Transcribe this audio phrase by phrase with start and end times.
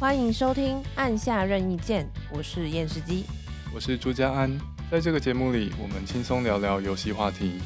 [0.00, 3.26] 欢迎收听《按下任意键》，我是验视机，
[3.74, 4.50] 我是朱家安。
[4.90, 7.60] 在这个节目里，我们轻松聊聊游戏话题。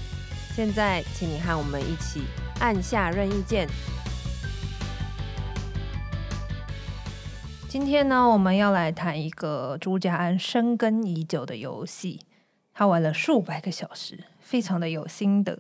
[0.53, 2.23] 现在，请你和我们一起
[2.59, 3.69] 按下任意键。
[7.69, 12.23] 今天呢，我们要来谈一个朱家安深耕已久的游戏，
[12.73, 15.57] 他玩了数百个小时，非常的有心得。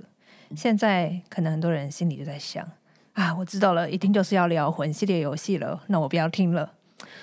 [0.56, 2.68] 现在，可能很多人心里就在想。
[3.14, 5.80] 啊，我知道了，一定就是要聊魂系列游戏了。
[5.86, 6.70] 那我不要听了。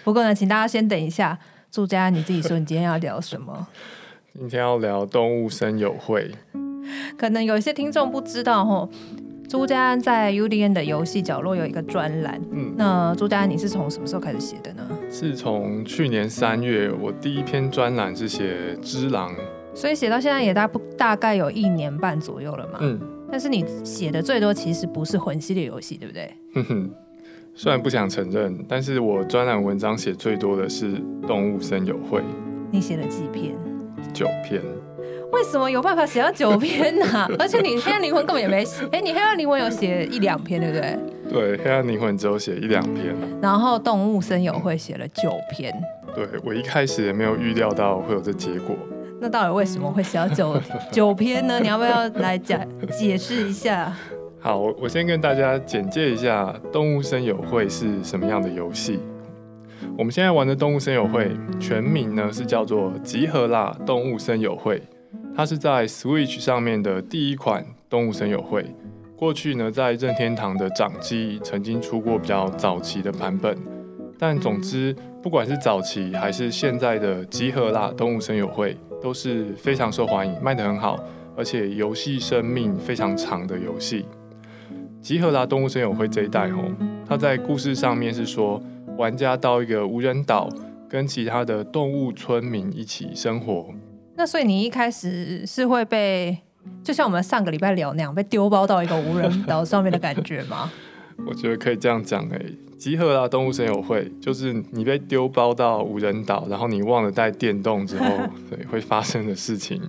[0.03, 1.37] 不过呢，请大家先等一下。
[1.69, 3.65] 朱家，你自己说，你今天要聊什么？
[4.37, 6.29] 今天要聊《动物森友会》。
[7.17, 8.89] 可能有一些听众不知道哦，
[9.47, 12.41] 朱家安在 UDN 的游戏角落有一个专栏。
[12.51, 14.85] 嗯，那朱家安，你是从什么时候开始写的呢？
[15.09, 19.33] 是从去年三月，我第一篇专栏是写《只狼》，
[19.73, 22.79] 所以写到现在也大不大概有一年半左右了嘛。
[22.81, 22.99] 嗯。
[23.31, 26.31] 但是你写的最多其实不是魂系列游戏，对不对？
[26.53, 26.91] 哼哼，
[27.55, 30.93] 虽然不想承认，但是我专栏文章写最多的是
[31.25, 32.19] 《动物森友会》。
[32.71, 33.55] 你写了几篇？
[34.13, 34.61] 九篇。
[35.31, 37.29] 为什么有办法写到九篇呢、啊？
[37.39, 40.99] 而且你黑暗灵魂根本也没写，哎，你黑暗灵魂有写一两篇，对不对？
[41.29, 43.15] 对，黑暗灵魂只有写一两篇。
[43.41, 45.73] 然后动物森友会写了九篇。
[46.13, 48.75] 对，我一开始也没有预料到会有这结果。
[49.21, 50.59] 那到底为什么会写到九
[50.91, 51.59] 九篇呢？
[51.59, 53.95] 你要不要来讲解释一下？
[54.39, 58.99] 好，我先跟大家简介一下《动物森友会》是什么样的游戏。
[59.95, 61.25] 我们现在玩的《动物森友会》
[61.59, 64.79] 全名呢是叫做《集合啦动物森友会》，
[65.35, 68.63] 它是在 Switch 上面的第一款《动物森友会》。
[69.15, 73.55] 过去呢，在任天堂的掌机曾经出过比较早期的版本，
[74.17, 78.73] 但总之，不管是早期还是现在的《集合啦动物森友会》。
[79.01, 81.03] 都是非常受欢迎，卖得很好，
[81.35, 84.05] 而且游戏生命非常长的游戏。
[85.01, 86.71] 集合啦动物森友会这一代哦，
[87.07, 88.61] 它在故事上面是说，
[88.97, 90.47] 玩家到一个无人岛，
[90.87, 93.73] 跟其他的动物村民一起生活。
[94.15, 96.37] 那所以你一开始是会被，
[96.83, 100.71] 就像我们上个礼拜聊那样，被丢包到一个无人岛上面的感觉吗？
[101.25, 108.05] 我觉得可以这样讲诶、欸，集合啦动物森友会，就是你被丢包到无人岛，然后你忘了带电动之后，
[108.49, 109.79] 对，会发生的事情。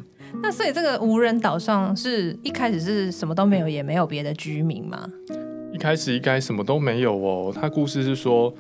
[0.42, 5.08] 那所以这个无人岛上是一开始是什么都没有，也没有别的居民吗？
[5.72, 7.50] 一开始应该什么都没有哦。
[7.54, 8.52] 他故事是说，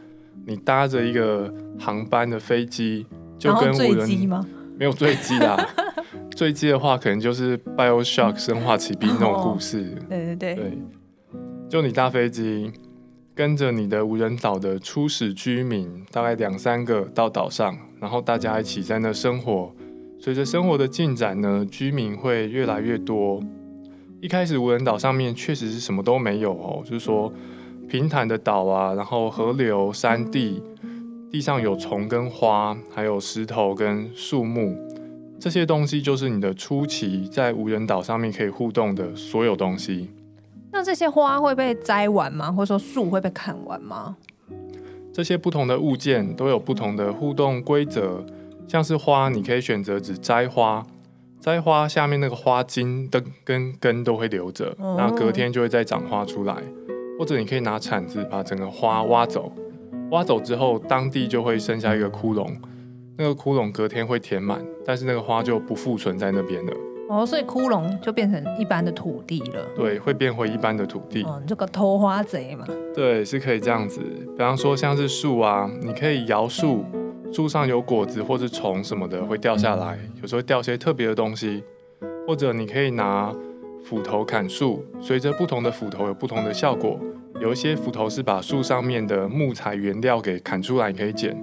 [0.46, 3.04] 你搭着一个航班的飞机，
[3.38, 4.42] 就跟无人机吗？
[4.78, 5.62] 没有坠机啦，
[6.34, 9.94] 坠机的话可能就是 BioShock 生化奇兵那种故事。
[9.94, 10.54] 哦、对对对。
[10.54, 10.78] 对
[11.68, 12.70] 就你搭飞机，
[13.34, 19.74] 跟着你的无人岛的初始居民，大概两三个到岛上，然后大家一起在那生活。
[20.18, 23.42] 随着生活的进展呢，居民会越来越多。
[24.20, 27.32] 一开始无人岛上面确实是什么都没有哦，就是说
[27.88, 30.62] 平坦的岛啊，然后河流、山地，
[31.30, 34.76] 地上有虫跟花，还有石头跟树木，
[35.40, 40.10] 这些东西就是你的初期在无人岛上面可以互动的所有东西。
[40.72, 42.50] 那这些花会被摘完吗？
[42.50, 44.16] 或者说树会被砍完吗？
[45.12, 48.24] 这些不同的物件都有不同的互动规则。
[48.66, 50.82] 像是花，你可以选择只摘花，
[51.38, 56.56] 摘花下面那个花茎的根根都会留着，然后隔天就会再长花出来。
[57.18, 59.52] 或者你可以拿铲子把整个花挖走，
[60.10, 62.56] 挖走之后，当地就会剩下一个窟窿，
[63.18, 66.72] 那个窟窿隔天会填满，但是那个花就不复存在那边了。
[67.12, 69.62] 哦，所以窟窿就变成一般的土地了。
[69.76, 71.22] 对，会变回一般的土地。
[71.24, 72.66] 哦，这个偷花贼嘛。
[72.94, 74.00] 对，是可以这样子。
[74.00, 76.82] 比方说，像是树啊，你可以摇树，
[77.30, 81.62] 树上有果子或是虫什么的会掉下来，有时候掉些特别的东西。
[82.26, 83.30] 或者你可以拿
[83.84, 86.98] 斧头砍树，随着不同的斧头有不同的效果。
[87.40, 91.34] 有一些斧头是把树上面的木材原料给砍出来，你可以捡；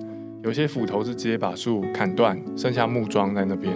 [0.43, 3.73] 有些斧头是直接把树砍断，剩下木桩在那边。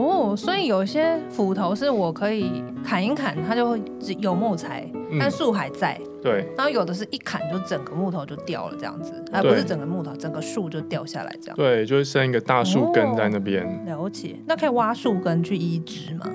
[0.00, 3.82] 哦，所以有些斧头是我可以砍一砍，它就会
[4.18, 6.00] 有木材，嗯、但树还在。
[6.22, 6.46] 对。
[6.56, 11.56] 然后有的是一砍就整个木头就掉了，这样子，而不是整个木头，整个树就掉下来这样。
[11.56, 13.62] 对，就会剩一个大树根在那边。
[13.64, 14.04] 哦。
[14.04, 14.36] 了解。
[14.46, 16.26] 那可以挖树根去移植吗？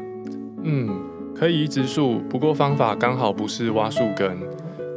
[0.63, 0.89] 嗯，
[1.35, 4.37] 可以移植树，不过方法刚好不是挖树根。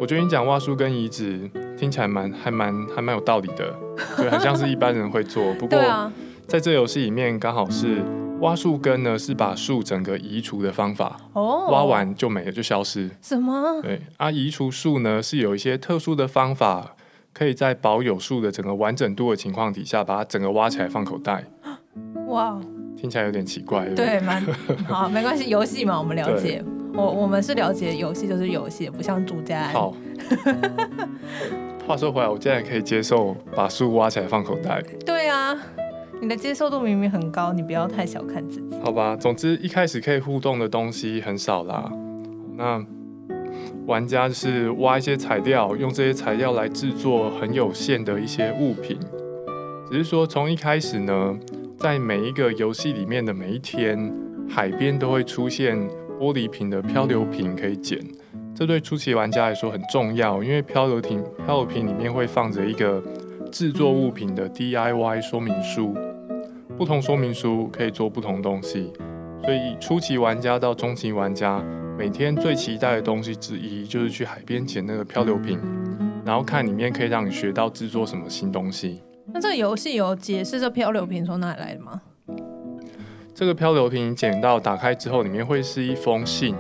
[0.00, 3.74] 我觉得你讲挖树根移植听起来蛮还蛮还蛮有道理的，
[4.16, 5.54] 对，很像是一般人会做。
[5.54, 5.78] 不过
[6.46, 8.02] 在这游戏里面刚好是。
[8.40, 11.16] 挖树根呢，是把树整个移除的方法。
[11.32, 13.10] 哦，挖完就没了，就消失。
[13.20, 13.80] 什么？
[13.82, 16.94] 对啊，移除树呢是有一些特殊的方法，
[17.32, 21.44] 可以在保有树的整个完整度的情况底下，把它整个挖起来放口袋。
[22.28, 22.60] 哇，
[22.96, 23.86] 听起来有点奇怪。
[23.90, 24.40] 对，蛮
[24.86, 26.62] 好， 没关系，游戏嘛，我们了解。
[26.94, 29.72] 我我们是了解游戏就是游戏，不像朱家安。
[29.72, 29.94] 好。
[31.86, 34.82] 话说回来，我竟然可以接受把树挖起来放口袋。
[35.06, 35.56] 对啊，
[36.20, 38.76] 你的接受度明明很高，你不要太小看自己。
[38.82, 41.90] 好吧，总之一开始可以互动的东西很少啦。
[42.56, 42.84] 那
[43.86, 48.98] 玩家是挖一些材料，用这些材料来制作很有限的一些物品。
[49.90, 51.38] 只是说从一开始呢，
[51.78, 54.12] 在每一个游戏里面的每一天，
[54.48, 55.78] 海边都会出现
[56.18, 57.98] 玻璃瓶的漂流瓶可以捡。
[58.54, 63.00] 这对初期玩家来说很重要，因为漂流瓶漂流瓶里面会放着一个
[63.52, 65.94] 制作物品的 DIY 说明书，
[66.78, 68.92] 不同说明书可以做不同东西，
[69.42, 71.60] 所以初级玩家到中级玩家
[71.98, 75.58] 每天最期待的东西之一就是去海边捡那个漂流瓶，
[76.24, 79.02] 然后看里面可以让你学到制作什么新东西。
[79.34, 82.00] 那这个游戏有解释这漂流瓶从哪里来的吗？
[83.34, 86.54] 这个漂流瓶捡到打开之后，里面会是一封信。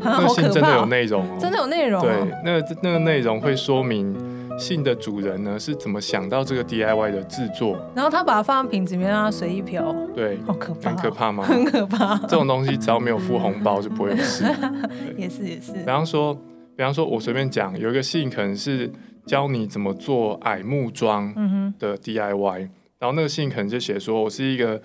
[0.00, 2.02] 啊、那个信真的有内容、哦，真的有内容、哦。
[2.02, 4.14] 对，那个那个内容会说明
[4.58, 9.92] 信的主人呢是怎么想到这个 DIY 的制作，然后他把它放在瓶子里面让它随意飘。
[10.14, 11.44] 对，好可怕、哦，很可怕吗？
[11.44, 12.16] 很可怕。
[12.18, 14.44] 这种东西只要没有付红包就不会有事。
[15.18, 15.72] 也是也是。
[15.72, 16.34] 比方说，
[16.76, 18.90] 比方说我随便讲，有一个信可能是
[19.26, 24.80] 教你怎么做矮木桩的 DIY，、嗯、然后那个信可能就写说我是一个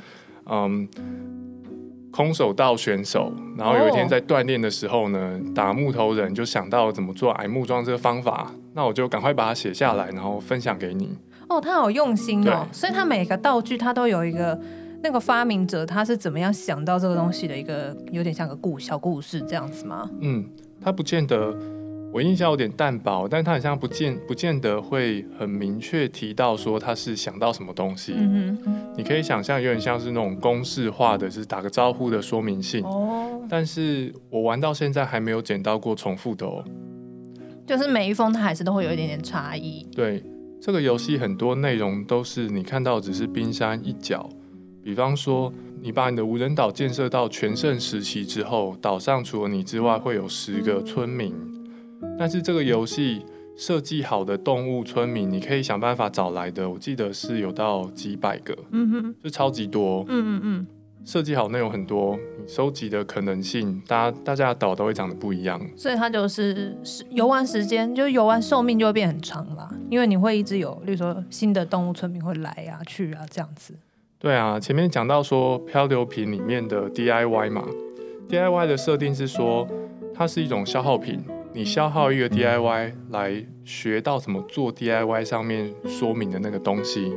[0.45, 0.87] 嗯。
[2.11, 11.17] 空手道选手，然后有一天在锻炼的时候呢，哦、打木头人就想到怎么做矮木桩这个方法，那我就赶快把它写下来，然后分享给你。
[11.47, 14.59] 哦，他好用心哦，所以他每个道具他都有一个
[15.01, 20.09] 那个发明者他是怎么样想到这个东西的一个有点像个故小故事这样子吗？
[20.21, 20.45] 嗯，
[20.81, 21.55] 他不见得。
[22.11, 28.13] 我印象有点淡薄，但他好像不见不见得会很明确提到说他是想到什么东西。
[28.17, 32.83] 嗯哼，你可以想象有点像是那种公式化的，就是打个招呼的说明信。
[32.83, 36.63] 哦，但是我玩到现在还没有捡到过重复的哦。
[37.67, 39.85] 就是每一封它还是都会有一点点差异。
[39.95, 40.23] 对，
[40.59, 44.27] 这个游戏很多内容都是你看到只是冰山一角。
[44.81, 51.31] 比方说，你把你的无人岛建设到全盛时期之后，岛上除了你之外会有十个村民。
[52.17, 53.25] 但是这个游戏
[53.57, 56.69] 设计好的动物村民，你可以想办法找来的。
[56.69, 60.67] 我记得是有到几百个，嗯哼，就超级多，嗯嗯嗯。
[61.05, 65.59] 设计好内容很多，你收集的可能性，大家大家的岛都会长得不一样。
[65.75, 66.77] 所以它就是
[67.09, 73.73] 游玩时间，就游玩寿命就会变很长啦，因为你会一直有，例如说新的动物村民会来啊去啊这样子。
[74.19, 77.65] 对啊，前面讲到说漂流瓶里面的 DIY 嘛
[78.27, 79.67] ，DIY 的设定是说
[80.13, 81.23] 它是一种消耗品。
[81.51, 87.11] 你消耗一个 DIY 来学到怎么做 DIY 上面说明的那个东西，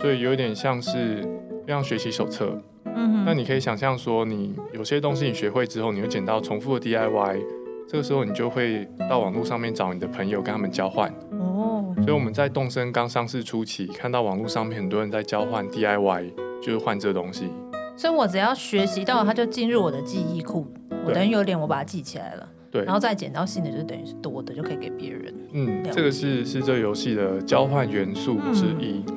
[0.00, 1.24] 所以有点像是
[1.66, 2.60] 像学习手册。
[2.84, 3.24] 嗯哼。
[3.24, 7.40] 那你可以想象说，你有些东西你学会之后，你会捡到重复的 DIY，
[7.88, 11.08] 这个时候你就会到网络上面找你的朋友跟他们交换。
[11.30, 11.94] 哦。
[11.98, 17.48] 所以我们在动身刚上市初期，看到网络上面很多人在交换 DIY，就是换这东西。
[17.96, 20.66] 所以我只要学习到，它就进入我的记忆库，
[21.06, 22.48] 我等于有点我把它记起来了。
[22.70, 25.34] 对，然后再捡到新的，就等于是多的，就可以给别人。
[25.52, 29.02] 嗯，这个是是这个游戏的交换元素之一。
[29.06, 29.16] 嗯。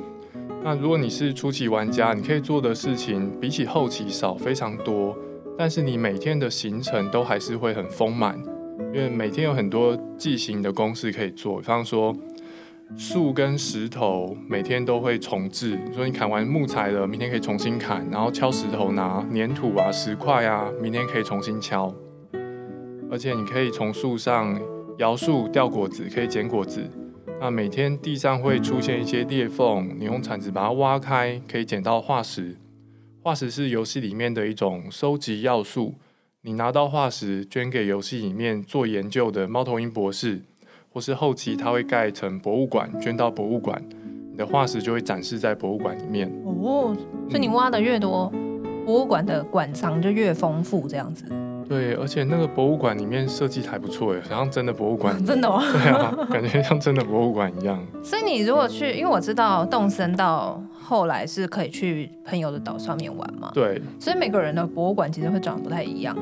[0.63, 5.17] 那如果你是初期玩家，你可以做的事情比起后期少非常多，
[5.57, 8.37] 但是你每天的行程都还是会很丰满，
[8.93, 11.57] 因为每天有很多记型的公式可以做。
[11.57, 12.15] 比方说，
[12.97, 21.93] 树跟石头每天都会重置，所以你砍完木材了，明天可以重新砍，然后敲石头拿粘土啊、石块啊，明天可以重新敲。
[23.09, 24.59] 而且你可以从树上
[24.97, 26.83] 摇树掉果子，可以捡果子。
[27.41, 32.57] 那每天地上会出现一些裂缝，你用铲子把它挖开，可以捡到化石。
[33.21, 35.95] 化石是游戏里面的一种收集要素。
[36.41, 40.41] 你拿到化石捐给游戏里面做研究的猫头鹰博士，
[40.89, 43.81] 或是后期他会盖成博物馆，捐到博物馆，
[44.31, 46.31] 你的化石就会展示在博物馆里面。
[46.45, 46.95] 哦，
[47.29, 48.48] 所以你挖的越多，嗯，
[48.85, 51.25] 博物馆的馆藏就越丰富，这样子。
[51.67, 55.13] 对，而且那个博物馆里面设计还不错耶，好像真的博物馆。
[55.23, 55.61] 真的吗？
[55.71, 57.79] 对啊，感觉像真的博物馆一样。
[58.03, 63.51] 所以你如果去，因为我知道动森到后来是可以去朋友的岛上面玩嘛。
[63.53, 63.79] 对。
[63.99, 66.17] 所以每个人的博物馆其实会长得不太一样。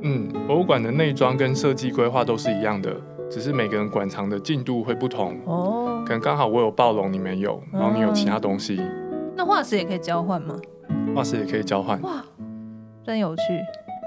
[0.00, 2.90] 嗯，博物馆的内装跟设计规划都是一样的，
[3.30, 5.36] 只是每个人馆藏的进度会不同。
[5.44, 6.02] 哦。
[6.06, 8.76] 可能刚好我有暴龙，你没有，然后你有其他东西。
[8.78, 10.56] 嗯、那化石也可以交换吗？
[11.16, 11.98] 化石也可以交换。
[12.02, 12.22] 哇，
[13.02, 13.42] 真有趣。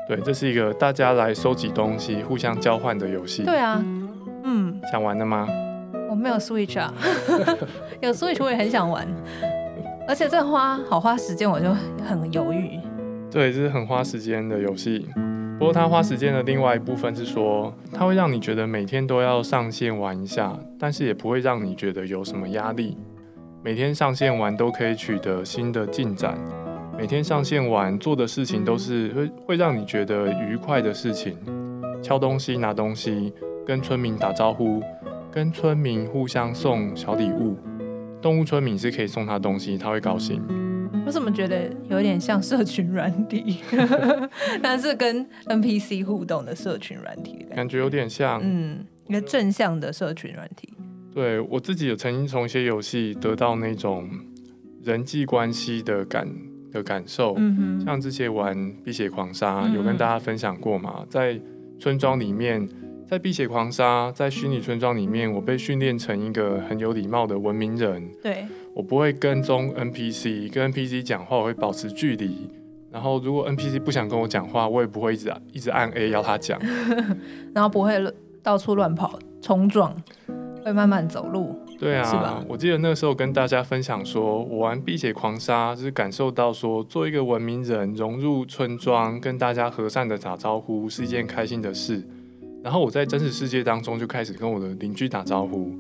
[0.08, 3.42] 对，这是一个大家来收集东西、互相交换的游戏。
[3.44, 3.84] 对啊，
[4.44, 5.48] 嗯，想玩的吗？
[6.08, 6.94] 我没有 Switch 啊，
[8.00, 9.08] 有 Switch 我也很想玩，
[10.08, 11.74] 而且这花好花时间，我就
[12.08, 12.80] 很犹豫。
[13.32, 15.08] 对，这是很花时间的游戏。
[15.58, 22.96] 不过它花时间的另外一部分是说，它会让你觉得每天都要上线玩一下，但是也不会让你觉得有什么压力。
[23.64, 26.38] 每天上线玩都可以取得新的进展，
[27.00, 31.34] 每天上线玩做的事情都是会会让你觉得愉快的事情，
[32.04, 33.34] 敲东西、拿东西、
[33.66, 34.84] 跟村民打招呼、
[35.32, 37.56] 跟村民互相送小礼物。
[38.22, 40.44] 动物村民是可以送他东西，他会高兴。
[41.06, 43.60] 我怎么觉得有点像社群软体，
[44.62, 50.74] 但是跟 NPC 互动的社群软体感，感觉有点像，嗯，一个正向的社群软体。
[51.16, 54.10] 对，我自己有曾经从一些游戏得到那种
[54.84, 56.28] 人际关系的感
[56.72, 57.36] 的感受，
[57.86, 61.40] 像之前玩《碧血狂杀》有跟大家分享过嘛，在
[61.80, 62.68] 村庄里面，
[63.08, 72.50] 在《碧血狂杀》在虚拟村庄里面，我被训练成一个很有礼貌的文明人，对，我不会跟踪 NPC，跟 NPC 讲话我会保持距离，
[72.92, 76.60] 然后如果 NPC 不想跟我讲话，我也不会一直一直按 A 要他讲，
[77.54, 77.94] 然后不会
[78.44, 79.96] 到处乱跑冲撞。
[80.62, 82.44] 会慢慢走路，对啊，是吧？
[82.48, 92.04] 我记得那个时候跟大家分享说，我玩《碧血狂杀》就是感受到说，做一个文明人融入村庄，跟大家和善的打招呼是一件开心的事。
[92.62, 95.72] 然后我在真实世界当中就开始跟我的邻居打招呼，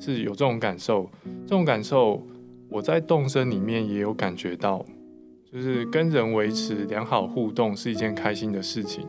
[0.00, 1.08] 是有这种感受。
[1.46, 2.20] 这种感受
[2.68, 4.84] 我在动身里面也有感觉到，
[5.52, 9.06] 就是跟人维持良好互动是一件开心的事情，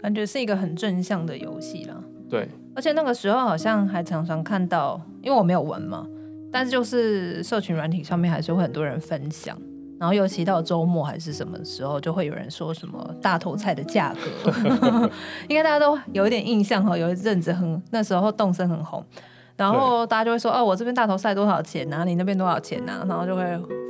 [0.00, 2.00] 感觉是一个很正向的游戏啦。
[2.28, 6.06] 对，而且那个时候好像还常常看到，因为我没有闻嘛，
[6.52, 9.56] 但是就是社群软体上面还是会很多人分享，
[9.98, 15.10] 然后尤其到周末还是什么时候，就会有人说什么大头菜的价格，
[15.48, 19.02] 应该大家都有一点印象哈，有一阵子很那时候动森很红，
[19.56, 22.04] 然后大家就会说哦，我这边大头菜多少钱啊？
[22.04, 23.04] 你那边多少钱啊？
[23.08, 23.42] 然后就会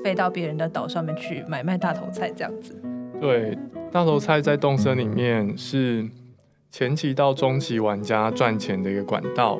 [0.04, 2.80] 飞到别人的岛上面去买卖大头菜这样子。
[3.20, 3.58] 对，
[3.90, 6.08] 大头菜在动森里面是。
[6.70, 9.58] 前期到中期玩家赚钱的一个管道，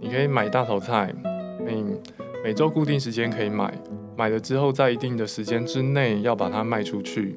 [0.00, 1.14] 你可以买大头菜，
[1.64, 1.84] 每
[2.42, 3.72] 每周固定时间可以买，
[4.16, 7.36] 买了之后在一定的时间之内要把它卖出去。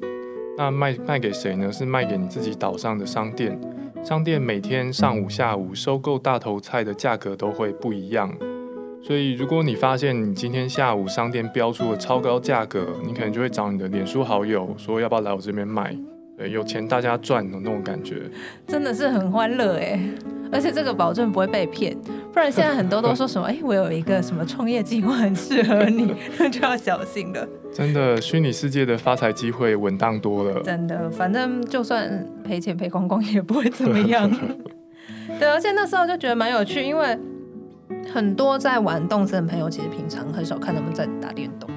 [0.56, 1.70] 那卖卖给谁呢？
[1.70, 3.60] 是卖给你自己岛上的商店。
[4.02, 8.34] 商店每天上午、下午收购大头菜的价格都会不一样。
[9.02, 15.94] 所以如果你发现你今天下午商店标出了超高价格，你可能就会找你的脸书好友说要不要来我这边买。
[16.40, 18.22] 对，有钱大家赚的那种感觉，
[18.66, 20.00] 真的是很欢乐哎！
[20.50, 21.94] 而且这个保证不会被骗，
[22.32, 26.14] 不然现在很多都说什么 哎，我有一个什么创业计划很适合你，
[26.50, 27.46] 就要小心了。
[27.74, 30.62] 真的，虚拟世界的发财机会稳当多了。
[30.62, 34.28] 真的，反正就算赔钱赔光光也不会怎么样。
[35.38, 37.18] 对，而且那时候就觉得蛮有趣，因为
[38.10, 41.68] 很多在玩动森的朋友，其实平常很少看他们在打电动。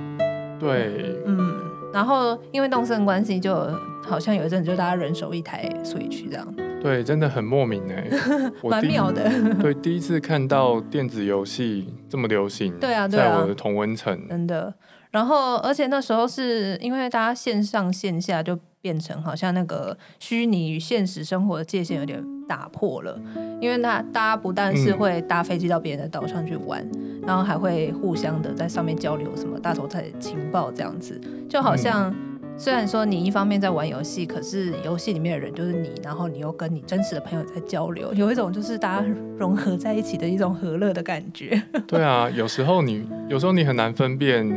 [0.58, 1.53] 对，嗯，
[1.93, 3.70] 然后因为动森关系就。
[4.06, 6.48] 好像有一阵就大家人手一台 Switch 这样，
[6.82, 8.08] 对，真的很莫名哎，
[8.70, 9.30] 蛮妙的。
[9.62, 14.74] 对，第一次看到电子游戏这么流行，对啊，对啊，在我的同温层，真的。
[15.12, 23.20] 然后，而且那时候是因为大家线上线下就变成好像那个虚拟与现实生活的界限有点打破了，
[23.62, 32.10] 因为那大家不但是会搭飞机到别人的岛上去玩，嗯，然后还会互相的在上面交流什么大头菜情报这样子，就好像。
[32.10, 39.08] 嗯虽然说你一方面在玩游戏，可是游戏里面的人就是你，然后你又跟你真实的朋友在交流，有一种就是大家
[39.38, 41.62] 融合在一起的一种和乐的感觉。
[41.86, 44.48] 对啊，有时候你有时候你很难分辨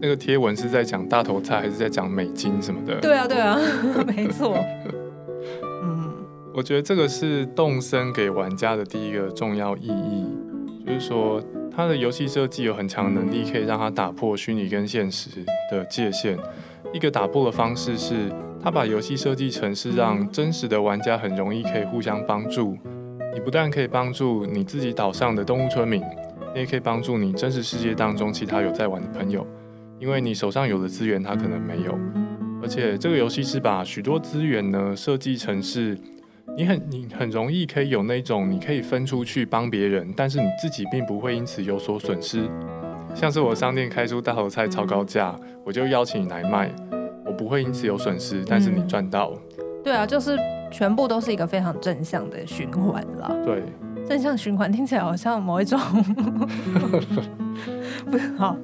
[0.00, 3.00] 那个贴文是在讲大头菜还是在讲美金什么的。
[3.00, 3.58] 对啊，对啊，
[4.06, 4.56] 没错。
[5.82, 6.12] 嗯，
[6.54, 10.26] 我觉得这个是动森给玩家的第一个重要意义，
[10.86, 11.42] 就是说
[11.74, 15.30] 它的游戏设计有很强的能力，可以让它打破虚拟跟现实
[15.72, 16.38] 的界限。
[16.92, 22.76] 一个打破的方式是，他把游戏设计成是让真实的玩家很容易可以互相帮助。
[23.34, 26.00] 你不但可以帮助你自己岛上的动物村民，
[26.54, 29.46] 你也可以帮助你真实世界当中其他有在玩的朋友，
[30.00, 31.96] 因为你手上有的资源他可能没有。
[32.62, 35.96] 而且这个游戏是把许多资源呢设计成是，
[36.56, 42.48] 你很你很容易可以有那种你可以分出去帮别人，但是你自己并不会因此有所损失。
[43.18, 45.34] 像是我商店开出大头菜超高价，
[45.64, 46.72] 我就邀请你来卖，
[47.26, 49.32] 我不会因此有损失，但是你赚到。
[49.82, 50.38] 对啊，就是
[50.70, 53.36] 全部都是一个非常正向的循环了。
[53.44, 53.64] 对，
[54.06, 55.76] 正向循环听起来好像某一种
[58.08, 58.56] 不 是 好，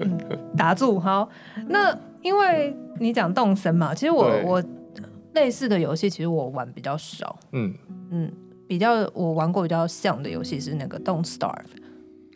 [0.00, 0.18] 嗯，
[0.58, 1.26] 打住好。
[1.66, 4.62] 那因为你讲动森嘛，其实我我
[5.32, 7.34] 类似的游戏其实我玩比较少。
[7.52, 7.72] 嗯
[8.10, 8.30] 嗯，
[8.68, 11.80] 比较我玩过比较像的游戏是那个 Don't Starve。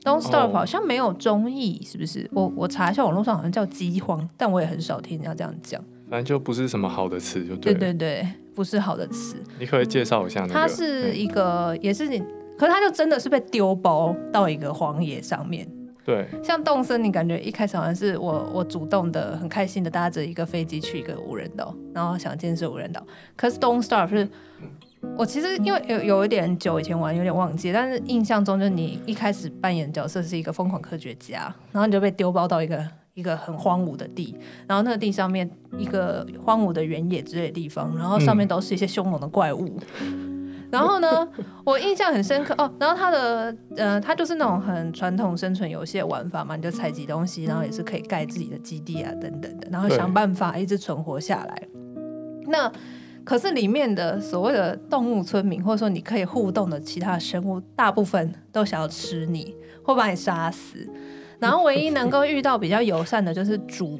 [0.07, 2.31] Don't Starve 好像没有中译，是不是？
[2.33, 5.83] 我我查一下，网络上好像叫饥荒，但我也很少听人家这样讲。
[6.09, 7.75] 反正就不是什么好的词，就对。
[7.75, 9.43] 对对对，不是好的词。
[9.59, 10.55] 你可以介绍一下那个？
[10.55, 12.21] 它是一个，嗯、也是你，
[12.57, 15.69] 可是它就真的是被丢包到一个荒野上面。
[16.05, 23.05] 对，像动森，你感觉一开始好像是我我主动的、很开心的搭着一个飞机去一个无人岛，然后想建设无人岛。
[23.35, 24.29] 可是 Don't Starve 是，
[25.16, 39.78] 我其实因为有有一点久以前玩，有点忘记，但是印象中就是你一开始扮演角色是一个疯狂科学家，然后你就被丢包到一个一个很荒芜的地，然后那个地上面一个荒芜的原野之类的地方，然后上面都是一些凶猛的怪物。
[40.00, 40.35] 嗯
[40.68, 41.26] 然后呢，
[41.64, 42.70] 我印象很深刻哦。
[42.78, 51.62] 然后它的呃，它就是那种很传统生存游戏的玩法嘛，你就采集东西，然后也是可以盖自己的基地啊，等等的，然后想办法一直存活下来。
[52.49, 52.70] 那
[53.26, 59.52] 可是里面的所谓的动物村民，或者说你可以互动的其他生物，大部分都想要吃你，
[59.83, 60.88] 或把你杀死。
[61.40, 63.99] 然后唯一能够遇到比较友善的就是猪。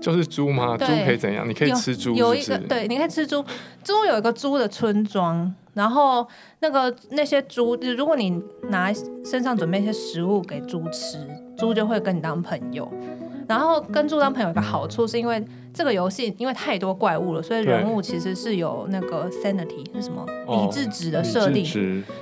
[0.00, 0.76] 就是猪吗？
[0.76, 1.48] 猪可以怎样？
[1.48, 3.44] 你可以吃猪有一个对，你可以吃猪。
[3.84, 5.54] 猪有一个猪的村庄。
[5.74, 6.26] 然后
[6.58, 8.92] 那个那些猪，如果你拿
[9.24, 11.16] 身上准备一些食物给猪吃，
[11.56, 12.90] 猪就会跟你当朋友。
[13.48, 21.64] 然后跟猪当朋友有一个好处，是因为这个游戏因为太多怪物了，所以人物其实是有那个 sanity 是什么理智值的设定。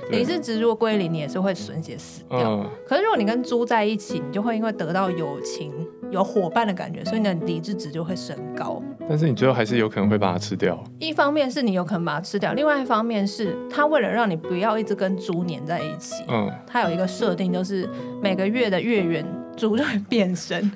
[0.09, 2.39] 理智值如果归零，你也是会损血死掉。
[2.39, 2.65] 嗯。
[2.87, 5.71] 可是如果你跟猪在一起，你就会因为得到友情。
[6.09, 8.81] 有伙伴的感觉，所以你的理智值就会升高。
[9.09, 10.81] 但是你最后还是有可能会把它吃掉。
[10.99, 17.89] 一方面是你有可能把它吃掉，另外一方面是它为了让你不要一直跟猪粘在一起，嗯，它有一个设定，就是
[18.21, 19.25] 每个月的月圆。
[19.57, 20.71] 猪就会变身，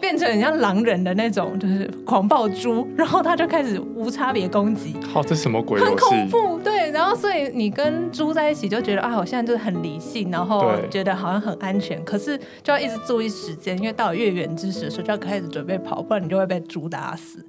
[0.00, 4.94] 变成很像狼人的那种，就是狂暴猪，然后他就开始无差别攻击。
[5.12, 5.78] 好，这什么鬼？
[5.80, 6.90] 很恐怖，对。
[6.92, 12.02] 然后所以你跟猪在一起就觉得啊，我现在就是很理性，然后觉得好像很安全。
[12.04, 17.44] 可是就要一直注意时间，因为到了月圆之时的时候就要开始准备跑，不然你就会被猪打死。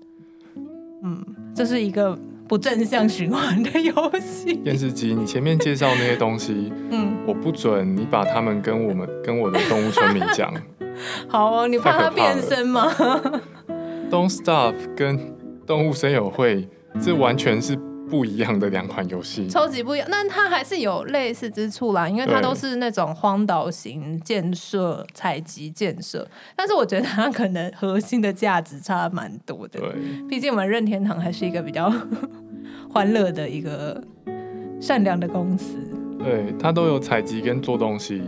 [1.04, 1.24] 嗯，
[1.56, 2.18] 这是一个。
[2.52, 4.56] 不正向循环的游戏。
[4.56, 10.54] 电视机，你前面介绍那些东西，嗯，我不准你把他们跟我们跟我的动物村民讲。
[11.30, 12.94] 好啊，你怕它变身吗
[14.10, 15.34] ？Don't Starve 跟
[15.66, 16.68] 动物森友会
[17.02, 17.74] 这完全是
[18.12, 20.08] 不一样的两款游戏，超级不一样。
[20.12, 26.28] 但它还是有类似之处啦，因为它都是那种荒岛型建设、采集建设。
[26.54, 29.80] 但是我觉得它可能核心的价值差蛮多的。
[29.80, 29.90] 对，
[30.28, 31.90] 毕竟我们任天堂还是一个比较
[32.90, 34.04] 欢乐的一个
[34.82, 35.78] 善良的公司。
[36.20, 38.22] 对，它都有采集跟做东西。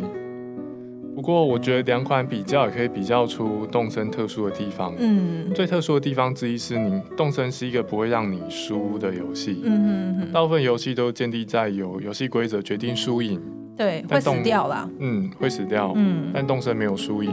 [1.16, 4.94] 不过我觉得两款比较也可以比较出动森特殊的地方。
[4.98, 9.62] 嗯，最特殊的地方之一是你动森是一个不会让你输的游戏。
[9.64, 13.40] 嗯哼，大部分游戏都建立在有游戏规则决定输赢。
[13.78, 14.90] 对，会死掉啦。
[15.00, 15.94] 嗯，会死掉。
[15.96, 17.32] 嗯，但动森没有输赢，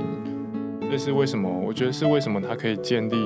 [0.90, 1.48] 这是为什么？
[1.48, 3.16] 我觉得是为什么它可以建立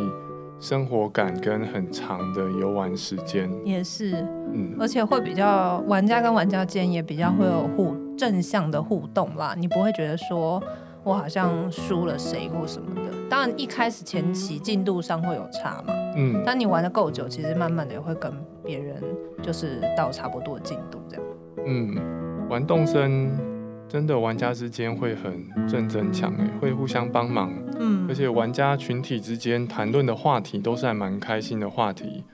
[0.60, 3.50] 生活感跟很长的游玩时间。
[3.64, 4.12] 也是。
[4.52, 7.96] 嗯，而且会比较玩家跟玩家间也比较会有互。
[8.16, 10.62] 正向的互动啦，你不会觉得说
[11.02, 13.02] 我好像输了谁或什么的。
[13.28, 18.32] 当然一开始前期进度上会有差嘛，嗯，但你玩的够久，其实慢慢的也会跟
[18.64, 19.02] 别人
[19.42, 21.24] 就是到差不多进度这样。
[21.66, 21.96] 嗯，
[22.48, 23.30] 玩动森
[23.88, 32.24] 真的玩家之间会很正增强诶，会互相帮忙，嗯，而且玩家群体之间谈论的话题都是还蛮开心的话题。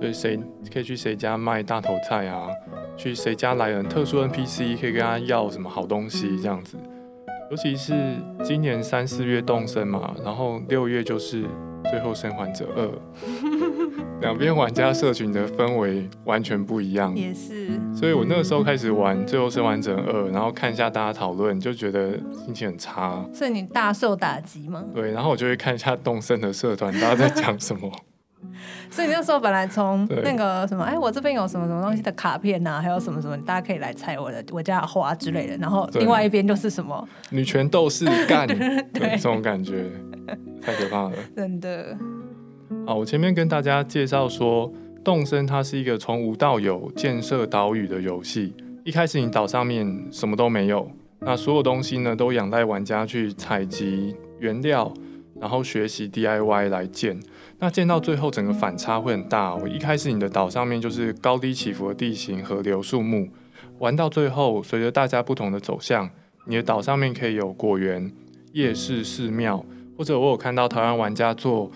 [0.00, 0.38] 对，谁
[0.72, 2.48] 可以去谁家卖大头菜啊？
[2.96, 6.76] 去谁家来人特殊 NPC 可以跟他要什么好东西这样子。
[7.50, 7.94] 尤其是
[8.44, 11.44] 今年三四月动身嘛，然后六月就是
[11.90, 12.90] 最后生还者二，
[14.20, 17.16] 两边玩家社群的氛围完全不一样。
[17.16, 17.70] 也是。
[17.94, 22.12] 所以我那个时候开始玩最后生还者二，然后看一下大家讨论，就觉得
[22.44, 23.24] 心情很差。
[23.32, 24.84] 所以你大受打击吗？
[24.94, 27.90] 对，然后我就会看一下动森的社团，大家在讲什么。
[28.90, 35.56] 所以那时候本来从那个什么，哎，我这边有什么什么东西的卡片呐、啊，还有什么什么，大家可以来猜我的我家的花之类的。
[35.58, 38.46] 然后另外一边就是什么女权斗士干，
[38.92, 39.90] 对，这种感觉
[40.60, 41.96] 太可怕了， 真的。
[42.86, 44.72] 好，我前面跟大家介绍说，
[45.04, 48.54] 动森它是一个从无到有建设岛屿的游戏。
[48.84, 54.92] 一开始你岛上面什么都没有，那所有东西呢都仰赖玩家去采集原料，
[55.38, 57.20] 然后学习 DIY 来建。
[57.60, 59.68] 那建到最后，整个反差会很大哦。
[59.68, 63.28] 一开始你的岛上面就是高低起伏的地形、河流、树木，
[63.78, 66.08] 玩到最后，随着大家不同的走向，
[66.44, 68.12] 你的岛上面可以有果园、
[68.52, 69.64] 夜市、寺庙，
[69.96, 71.68] 或者我有看到台湾玩家做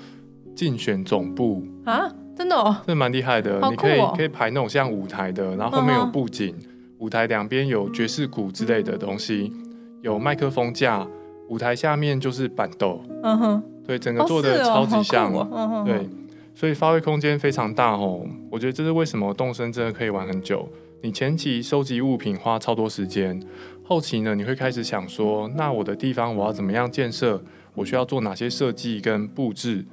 [0.54, 3.58] 竞选总部啊，真的哦，这蛮厉害的。
[3.60, 6.68] 哦、你可以可以排那种像舞台的，然后后面有布景，嗯、
[6.98, 9.52] 舞台两边有爵士鼓之类的东西，
[10.00, 11.04] 有麦克风架，
[11.48, 13.02] 舞台下面就是板豆。
[13.24, 13.62] 嗯哼。
[13.86, 16.08] 对，整个做的超级像，哦哦、对，
[16.54, 18.24] 所以发挥空间非常大哦。
[18.50, 20.68] 我觉得这是为什么动身真的可以玩很久。
[21.02, 23.42] 你前期收集物品花超多时间，
[23.82, 27.42] 后期呢，你会开始想说，那我的地方我要怎么样建设？
[27.74, 29.84] 我需要做哪些设计跟布置，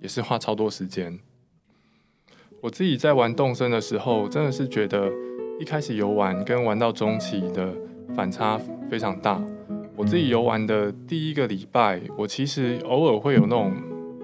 [0.00, 1.18] 也是花超多时间。
[2.60, 5.08] 我自己在玩动身的时候，真的是觉得
[5.60, 7.72] 一开始游玩跟玩到中期的
[8.14, 9.40] 反差非常大。
[9.98, 13.72] 我自己游玩的第一个礼拜，我其实偶尔会有那种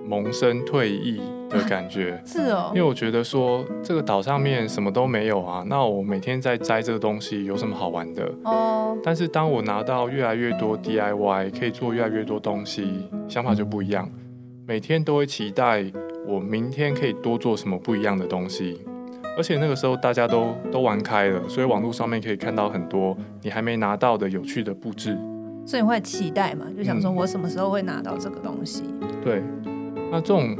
[0.07, 1.21] 萌生退役。
[1.51, 8.29] 的感觉 是哦，因为我觉得说这个岛上面什么都没有啊，那我每天在摘这个东西有什么好玩的？
[8.45, 14.11] 哦，但是当我拿到越来越多 DIY，可以做越来越多东西，想法就不一样。
[14.67, 15.85] 每天都会期待
[16.27, 18.81] 我明天可以多做什么不一样的东西，
[19.37, 25.17] 而且那个时候大家都都玩开了，所以网络上面可以看到很多你还没拿到的有趣的布置，
[25.67, 26.67] 所以你会期待嘛？
[26.77, 28.83] 就想说我什么时候会拿到这个东西？
[29.01, 29.43] 嗯，对，
[30.11, 30.57] 那这种。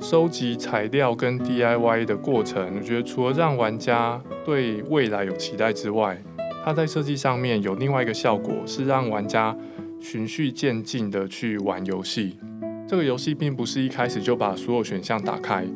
[0.00, 6.16] 收集材料跟 DIY 的过程，我觉得除了让玩家对未来有期待之外，
[6.64, 9.56] 它在设计上面有另外一个效果，是让玩家
[9.98, 12.38] 循序渐进的去玩游戏。
[12.86, 15.66] 这个游戏并不是一开始就把所有选项打开。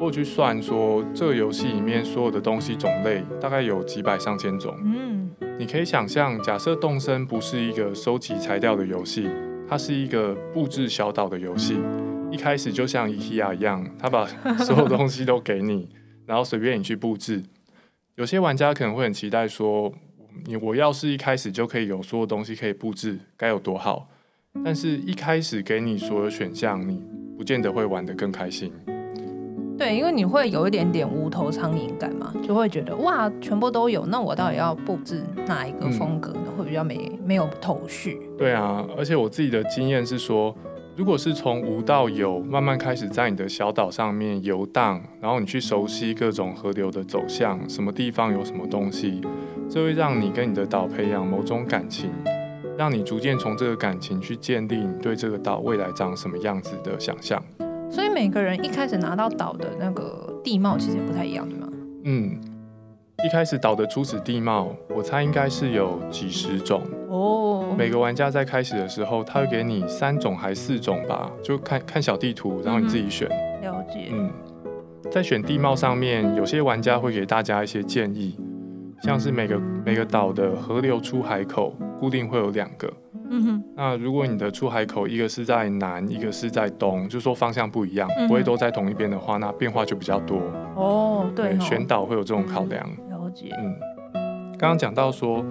[0.00, 4.74] 我去算说，这个游戏里面所有的东西种类大概有几百上千种。
[4.82, 5.23] 嗯，
[5.56, 9.28] 你可以想象，假设动森不是一个收集材料的游戏，
[9.68, 11.78] 它是一个布置小岛的游戏。
[12.30, 14.26] 一开始就像 IKEA 一样，他把
[14.58, 15.88] 所有东西都给你，
[16.26, 17.44] 然后随便你去布置。
[18.16, 19.92] 有些玩家可能会很期待说，
[20.44, 24.08] 你我要是一开始就可以有所有东西可以布置，该有多好。
[24.64, 27.00] 但是一开始给你所有选项，你
[27.38, 28.72] 不见得会玩得更开心。
[29.78, 36.40] 对，因为你会有一点点无头苍蝇感嘛，就会觉得哇，全部都有，那我到底要布置哪一个风格呢？
[36.46, 38.20] 嗯、会比较没没有头绪。
[38.38, 40.54] 对啊，而且我自己的经验是说。
[40.96, 49.20] 如果是从无到有，慢慢开始在你的小岛上面游荡，然后你去熟悉各种河流的走向，什么地方有什么东西，
[49.68, 52.12] 这会让你跟你的岛培养某种感情，
[52.78, 57.42] 让你逐渐从这个感情去建立你对这个岛未来长什么样子的想象。
[58.14, 61.68] 每个人一开始拿到岛的那个地貌其实也不太一样，对吗？
[62.04, 62.40] 嗯。
[63.24, 67.74] 一开始岛的初始地貌，我猜应该是有几十种哦。
[67.78, 73.26] 每个玩家在开始的时候，他会给你三种还四种吧，就看看小地图，然后你自己选。
[73.30, 74.10] 嗯、了解。
[74.12, 74.30] 嗯，
[75.10, 78.36] 在选地貌上面，有些玩家会给大家一些建议，
[79.02, 82.92] 像是每个每个岛的河流出海口固定会有两个。
[83.30, 83.64] 嗯哼。
[83.76, 90.38] 那如果你的出海口一个是在南，一个是在东，就说方向不一样，嗯、不会都在同一边的话，那变化就比较多。
[90.76, 92.82] 哦，对，选岛会有这种考量。
[93.08, 93.74] 了解嗯，
[94.58, 95.44] 刚刚讲到说，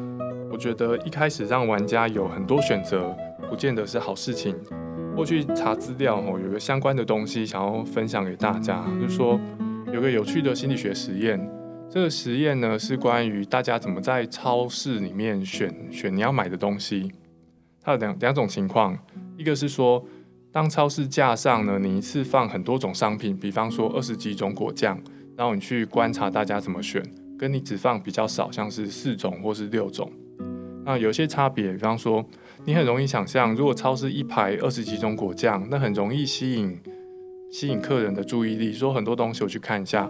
[0.52, 3.16] 我觉得一开始让玩家有很多选择，
[3.50, 4.56] 不见得是好事情。
[5.16, 9.40] 过去查资料哦，有个相关的东西想要分享给大家，就是说
[9.92, 11.40] 有个有趣的心理学实验。
[11.90, 17.12] 这个实验呢是关于大家怎么在超市里面选选你要买的东西。
[17.84, 18.98] 它有两两种情况，
[19.38, 20.04] 一个是说，
[20.52, 24.98] 当超市架上呢，你一次放很多种商品，比方说二十几种果酱，
[25.36, 27.04] 然后你去观察大家怎么选。
[27.36, 30.10] 跟你只放比较少，像是四种或是六种，
[30.86, 31.74] 那有些差别。
[31.74, 32.24] 比方说，
[32.64, 36.80] 你很容易想象，如果超市一排二十几种果酱，那很容易吸引
[37.52, 40.10] 吸引客人的注意力，说很多东西我去看一下。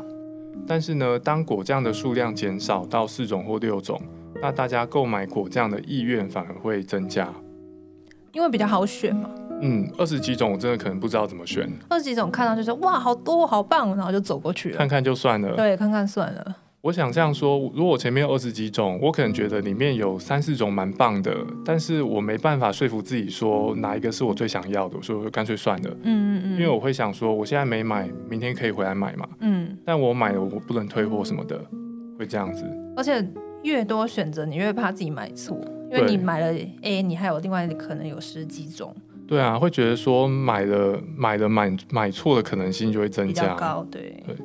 [0.68, 4.00] 但是呢，当果酱的数量减少到四种或六种，
[4.40, 7.34] 那大家购买果酱的意愿反而会增加，
[8.34, 9.30] 因为比较好选嘛。
[9.62, 11.70] 嗯，二十几种我真的可能不知道怎么选。
[11.88, 15.56] 二十几种看到就说哇，好多好棒，然后就走过去了，看看就算了。
[15.56, 16.56] 对，看看算了。
[16.82, 25.90] 我想这样说，如果我前面有二十几种，我可能觉得里面有三四种蛮棒的，但是我没办法说服自己说哪一个是我最想要的，所以我就干脆算了。
[26.02, 26.52] 嗯嗯嗯。
[26.54, 29.26] 因为我会想说，我现在没买，明天可以回来买嘛。
[29.40, 29.78] 嗯。
[29.86, 31.58] 但我买了，我不能退货什么的，
[32.20, 32.66] 会这样子。
[32.98, 33.26] 而且
[33.64, 35.58] 越多选择，你越怕自己买错，
[35.92, 38.96] 因为你买了 A，你还有另外可能有十几种。
[39.26, 43.56] 对啊，会觉得说买了买了买买错的可能性就会增加。
[43.56, 44.22] 高，对。
[44.28, 44.36] 对。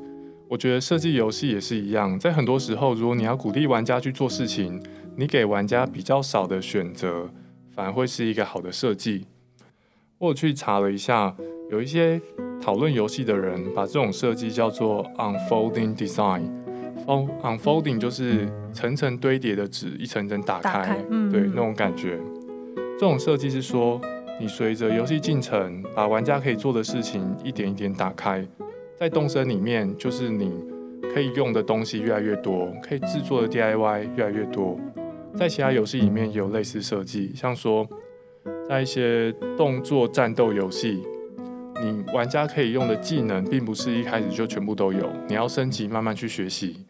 [0.48, 4.82] 我觉得设计游戏也是一样，在很多时候，如果你要鼓励玩家去做事情，
[5.16, 7.28] 你给玩家比较少的选择，
[7.74, 9.26] 反而会是一个好的设计。
[10.16, 11.36] 我去查了一下，
[11.70, 12.18] 有一些
[12.62, 16.42] 讨论游戏的人把这种设计叫做 unfolding design。
[17.06, 18.48] unfolding 就是
[18.78, 22.16] 层层堆叠的纸，一层层打开，打开嗯、对那种感觉。
[22.92, 24.00] 这种设计是说，
[24.40, 28.46] 你随着游戏进程，把玩家可以做的事情一点一点打开。
[28.96, 30.52] 在动森里面，就是你
[31.12, 34.78] 可以用的东西越来越多，可以制作的 DIY 越来越多。
[35.34, 37.84] 在其他游戏里面也有类似设计，像说
[38.68, 41.02] 在一些动作战斗游戏，
[41.82, 46.86] 你玩家可以用的技能，并不是一开始就全部都有，你要升级，慢慢去学习。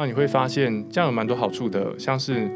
[0.00, 2.50] 那你会发现这样有蛮多好处的，像是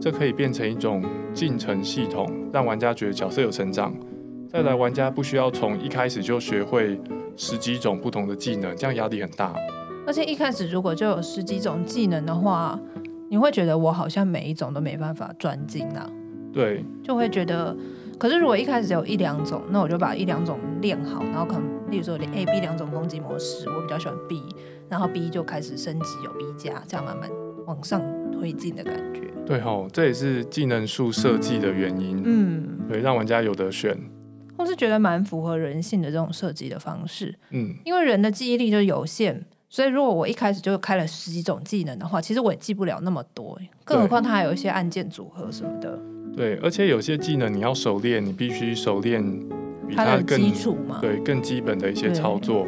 [0.00, 3.94] 这可以变成一种进程系统，让玩家觉得角色有成长。
[4.48, 6.98] 再来，玩家不需要从一开始就学会
[7.36, 9.54] 十几种不同的技能，这样压力很大。
[10.06, 12.80] 而且一开始如果就有十几种技能的话，
[13.28, 16.08] 你会觉得我好像每一种都没办法专精啊。
[16.54, 17.76] 对，就会觉得。
[18.18, 24.42] 可是如果一开始只有一两种，那我就把一两种练好，然后可能，例如说 A、B 两种攻击模式，我比较喜欢 B，
[24.88, 27.30] 然后 B 就开始升级有 B 加，这样慢慢
[27.66, 29.22] 往上推进的感觉。
[29.46, 32.20] 对吼，这也是技能树设计的原因。
[32.24, 33.98] 嗯，对，让玩家有得选。
[34.58, 37.34] 我是觉得蛮符合人性的这种设计的方式。
[37.50, 43.58] 嗯，因为人的记忆力就有限，所以如果我一开始就开了十几种技能的话，其实我也记不了那么多。
[43.84, 45.98] 更何况它还有一些按键组合什么的。
[46.36, 49.24] 对，而且有些技能你要熟练，你必须熟练
[49.88, 52.66] 比它更它的基础嘛，对，更基本的一些操作。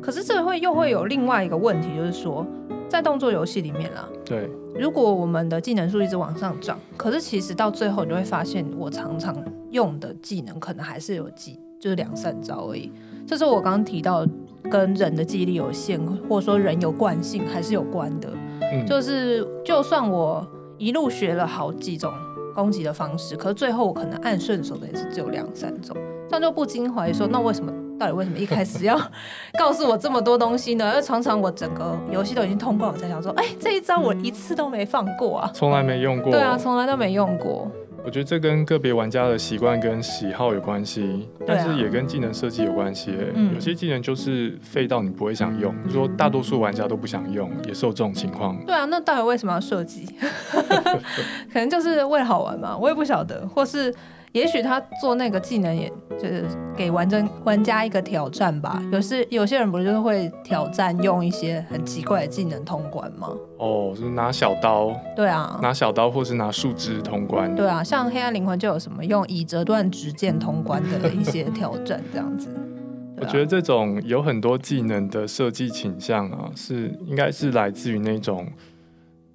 [0.00, 2.46] 可是这会又会有另外一个问题，就是说
[2.88, 9.36] 在动作游戏里面啦，对，如果我们的技能数一直往上涨，可是其实到最后你就会发现，我常常
[9.70, 12.90] 用的技能可能还是有几，就是两三招而已。
[13.26, 14.26] 这是我刚刚提到
[14.68, 18.28] 跟人的记忆力有限，或者说人有惯性还是有关的。
[18.60, 20.44] 嗯，就是就算我
[20.78, 22.12] 一路学了好几种。
[22.52, 25.96] 攻击的方式，可是最后我可能按顺手的也是只有两三种，
[26.28, 28.98] 这样就不禁怀疑说，那为什么到底为什么一开始要
[29.58, 30.92] 告诉我这么多东西呢？
[30.94, 36.30] 而常常我整个游戏都已经通关，我才想说，哎、欸，这一招我一次都没放过啊，从来没用过。
[36.32, 37.70] 对啊，从来都没用过。
[38.04, 43.14] 我觉得这跟个别玩家的习惯跟喜好有关系，但是也跟技能设计有关系。
[43.54, 48.58] 有些技能就是废到你不会想用，就是说大多数玩家都不想用，也是有这种情况。
[48.66, 50.06] 对啊，那到底为什么要设计？
[51.52, 53.94] 可能就是为了好玩嘛，我也不晓得，或是。
[54.32, 58.82] 也许他做那个技能，也就是给玩家玩家一个挑战吧。
[58.90, 63.28] 有些有些人不是就是会挑战用一些很奇怪的技能通关吗？
[63.58, 64.98] 哦，就是拿小刀。
[65.14, 67.54] 对啊，拿小刀或是拿树枝通关。
[67.54, 72.48] 对啊，像黑暗灵魂就有什么用以折断直剑通关的一些挑战这样子。
[73.20, 78.48] 啊、我觉得这种有很多技能的设计倾向啊，是应该是来自于那种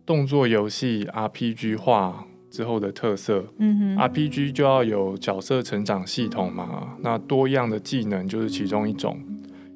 [0.08, 2.26] 动作游戏 RPG 化。
[2.50, 9.20] 之后的特色，嗯哼，RPG 就要有角色成长系统嘛，那多样的技能就是其中一种。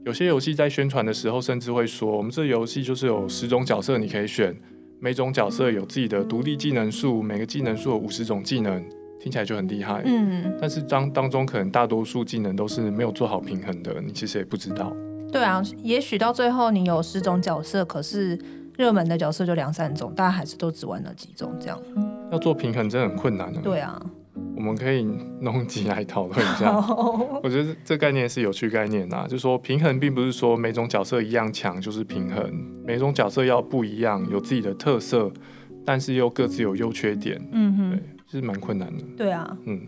[0.03, 4.55] 有些游戏在宣传的时候，甚至会说，我们这游戏就是有十种角色你可以选，
[4.99, 8.83] 每种角色有自己的独立技能数，每个技能数有五十种技能，
[9.19, 10.01] 听起来就很厉害。
[10.05, 14.91] 嗯，但是当当中可能大多数技能都是没有做好平衡的，你其实也不知道。
[15.31, 18.35] 对啊，也许到最后你有十种角色，可是
[18.77, 21.79] 热门的角色就两三种，大家还是都只玩了几种这样。
[22.31, 23.61] 要做平衡真的很困难的。
[23.61, 24.01] 对啊，
[24.55, 25.03] 我们可以
[25.41, 26.73] 弄集来讨论一下。
[27.43, 32.49] 我觉得这概念是有趣概念呐，就是说平衡并不是说每种角色一样强就是平衡，
[32.85, 35.31] 每种角色要不一样，有自己的特色，
[35.85, 37.41] 但是又各自有优缺点。
[37.51, 39.03] 嗯哼，对，是蛮困难的。
[39.17, 39.81] 对啊，嗯。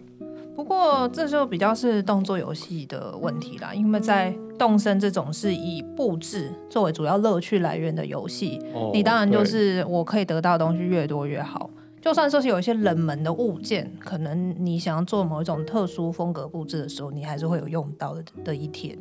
[0.56, 11.70] 不过这就比较是动作游戏的问题啦，因为在动身这种是以布置作为主要乐趣来源的游戏，哦，你当然就是我可以得到的东西越多越好。
[12.02, 18.98] 就算说是有一些冷门的物件，可能你想要做某一种特殊风格布置的时候，你还是会有用到的的一天。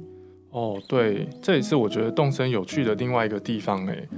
[0.50, 4.08] 哦，对，这也是我觉得动森有趣的另外一个地方诶。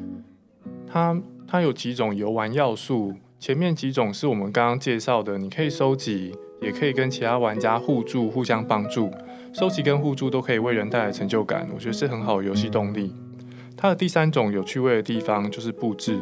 [0.87, 1.19] 它
[1.49, 9.11] 它有几种游玩要素，前面几种是我们刚刚介绍的，你可以收集，也可以跟其他玩家互助，互相帮助。
[9.55, 13.15] 收集跟互助都可以为人带来成就感，我觉得是很好的游戏动力。
[13.77, 16.19] 它的第三种有趣味的地方就是布置，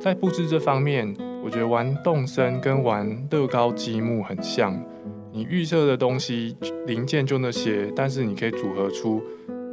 [0.00, 1.14] 在布置这方面。
[1.44, 4.78] 我觉得玩动森跟玩乐高积木很像，
[5.30, 9.22] 你预设的东西零件就那些，但是你可以组合出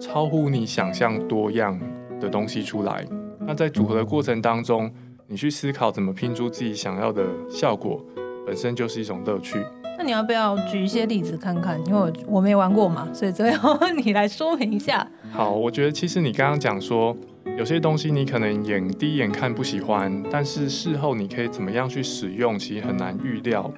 [0.01, 1.79] 超乎你想象多样
[2.19, 3.05] 的东西出来。
[3.39, 4.91] 那在组合的过程当中，
[5.27, 8.05] 你去思考怎么拼出自己想要的效果，
[8.45, 9.61] 本身就是一种乐趣。
[9.97, 11.79] 那你要不要举一些例子看看？
[11.87, 15.05] 因为我我没玩过嘛，所以最后 你来说明一下。
[15.31, 17.15] 好，我觉得其实你刚刚讲说。
[17.57, 23.71] 有些东西你可能眼第一眼看不喜欢，但是事后你可以怎么样去使用，其实很难预料。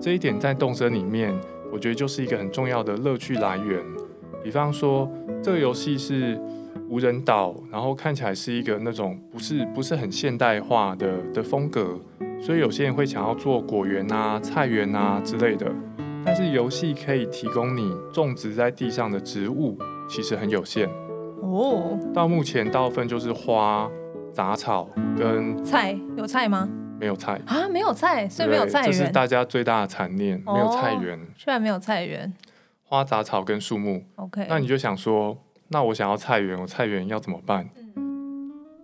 [0.00, 1.34] 这一点在动森里面，
[1.72, 3.82] 我觉得就是一个很重要的乐趣来源。
[4.44, 5.10] 比方说，
[5.42, 6.38] 这个游戏是
[6.88, 11.98] 无人岛，然后看起来是一个那种不是不是很现代化的的风格，
[12.40, 15.70] 所以有些人会想要做果园啊、菜园啊之类的。
[16.24, 20.88] 但是游戏可以提供你种植在地上的植物，其实很有限。
[21.40, 23.90] 哦，到目前大部分就是花、
[24.32, 26.68] 杂草跟菜，有菜吗？
[26.98, 28.92] 没有菜啊，没有菜，所以没有菜园。
[28.92, 31.18] 这是大家最大的残念，没有菜园。
[31.34, 32.30] 居然没有菜园。
[32.84, 34.04] 花杂草跟树木。
[34.16, 37.66] OK，那你就想说，那我想要菜园，我菜园要怎么办？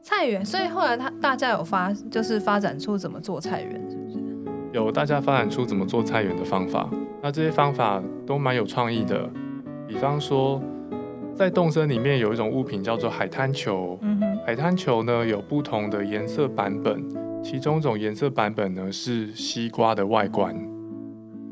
[0.08, 4.18] 菜园，所以后来他大家有发，就是发展出怎么做菜园，是不是？
[4.70, 6.88] 有大家发展出怎么做菜园的方法。
[7.20, 9.28] 那这些方法都蛮有创意的。
[9.88, 10.62] 比方说，
[11.34, 13.98] 在动森里面有一种物品叫做海滩球。
[14.00, 14.22] 嗯。
[14.46, 17.02] 海滩球呢，有不同的颜色版本，
[17.42, 20.54] 其中一种颜色版本呢是西瓜的外观。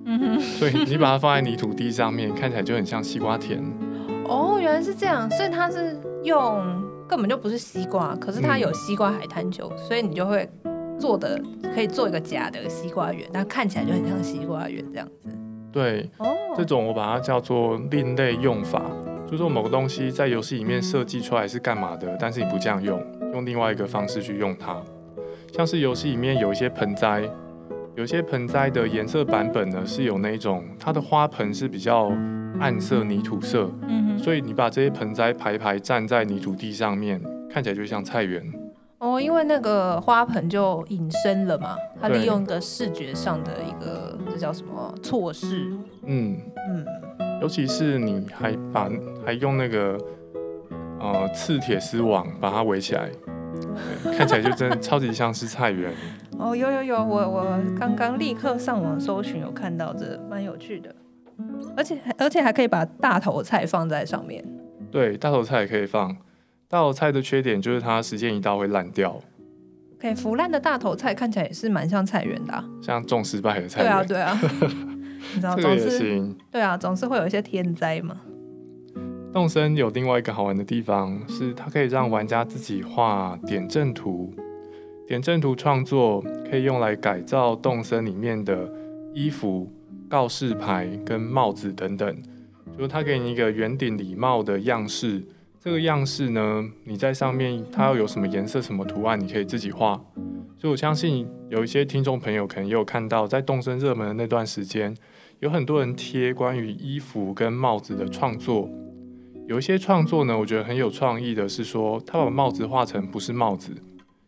[0.05, 0.39] 嗯哼。
[0.39, 3.61] 所以你把它放在泥土地上面，看起来就很像西瓜田。
[4.31, 10.49] 哦，原来是这样，所以它是用根本就不是西瓜，可是它有西瓜海滩球，嗯，所以你就会
[10.99, 11.41] 做的
[11.75, 15.29] 可以做一个假的西瓜园，但看起来就很像西瓜园这样子。
[15.73, 18.81] 对，哦，这种我把它叫做另类用法，
[19.27, 24.81] 就是说某个东西在游戏里面设计出来是干嘛的，但是你不这样用，用另外一个方式去用它。
[25.53, 27.29] 像是游戏里面有一些盆栽，
[27.97, 32.11] 有些盆栽的颜色版本呢是有那种它的花盆是比较
[32.61, 38.43] 暗色泥土色，嗯，所以你把这些盆栽排排站在泥土地上面，看起来就像菜园。
[38.99, 45.73] 哦，因为那个花盆就隐身了嘛，它利用的视觉上的一个这叫什么措施？
[46.07, 46.37] 嗯
[46.69, 46.87] 嗯，
[47.43, 48.89] 尤其是你还把
[49.25, 49.99] 还用那个
[50.99, 53.11] 呃刺铁丝网把它围起来，
[54.17, 55.93] 看起来就真的 超级像是菜园。
[56.39, 60.95] 哦，有有有，我我刚刚立刻上网搜寻，有看到这蛮有趣的，
[61.77, 64.45] 而且而且还可以把大头菜放在上面。
[64.91, 66.17] 对，大头菜也可以放。
[66.69, 69.21] 大头菜的缺点就是它时间一到会烂掉。
[69.97, 74.07] OK，腐烂的大头菜看起来也是蛮像菜园的、啊，像种失败的菜园。
[74.07, 74.75] 对啊，对啊。
[75.35, 76.37] 你知道，这个也行。
[76.51, 78.21] 对啊，总是会有一些天灾嘛。
[79.33, 84.33] 动森有另外一个好玩的地方，是它可以让玩家自己画点阵图。
[85.07, 88.73] 点阵图创作可以用来改造动森里面的
[89.13, 89.71] 衣服、
[90.09, 92.17] 告示牌跟帽子等等。
[92.77, 95.23] 就是它给你一个圆顶礼帽的样式。
[95.61, 100.03] 这个样式呢，你在上面它要有什么颜色、什么图案，你可以自己画。
[100.59, 104.95] 所以我相信有一些听众朋友可能也有看到，在动森热门的那段时间，
[105.41, 108.69] 有很多人贴关于衣服跟帽子的创作。
[109.47, 113.73] 有一些创作呢，我觉得很有创意的是说，他把帽子画成不是帽子，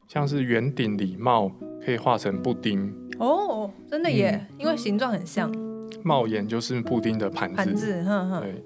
[0.07, 1.51] 像是圆顶礼帽
[1.85, 2.93] 可以画成布丁。
[3.19, 5.53] 哦，真的耶，嗯、因为形状很像。
[6.03, 7.57] 帽檐就是布丁的盘子。
[7.57, 8.41] 盘子，哼哼。
[8.41, 8.63] 对。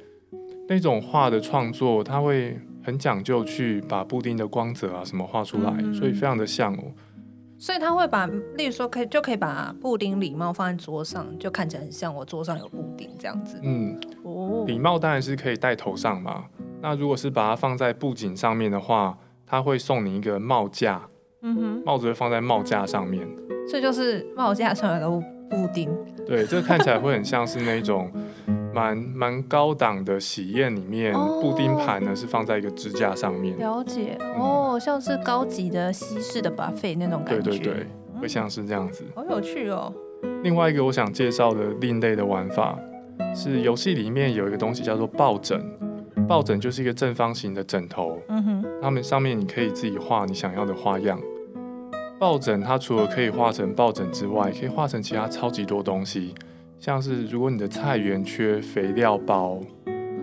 [0.68, 6.85] 那种画的创作，它会很讲究去把布丁的光泽啊什么画出来，嗯，所以非常的像哦。
[7.59, 8.26] 所以他会把，
[8.57, 13.61] 例如说可以就可以把布丁礼帽放在桌上，就看起来很像我桌上有布丁这样子。
[13.62, 16.44] 嗯，哦，礼帽当然是可以戴头上嘛。
[16.81, 21.07] 那如果是把它放在布景上面的话，他会送你一个帽架。
[21.42, 23.26] 嗯哼，帽子会放在帽架上面。
[23.68, 25.90] 所以就是帽架上有个布丁。
[26.26, 28.11] 对，这个看起来会很像是那种。
[28.72, 33.59] 蛮蛮高档的喜宴里面，哦、布丁盘呢是放在一个支架上面。
[33.59, 37.50] 了解、嗯、哦，像是高级的西式的 buffet 那种感觉。
[37.50, 37.87] 对对对，
[38.20, 39.03] 会像是这样子。
[39.12, 39.92] 好有趣哦。
[40.44, 42.79] 另外一个我想介绍的另类的玩法，
[43.35, 45.61] 是游戏里面有一个东西叫做抱枕。
[46.26, 48.18] 抱枕就是一个正方形的枕头。
[48.28, 48.64] 嗯哼。
[48.80, 51.20] 它们上面你可以自己画你想要的花样。
[52.18, 56.35] 抱枕它除了可以画成抱枕之外，可以画成其他超级多东西。
[56.78, 59.59] 像是如果你的菜园缺肥料包，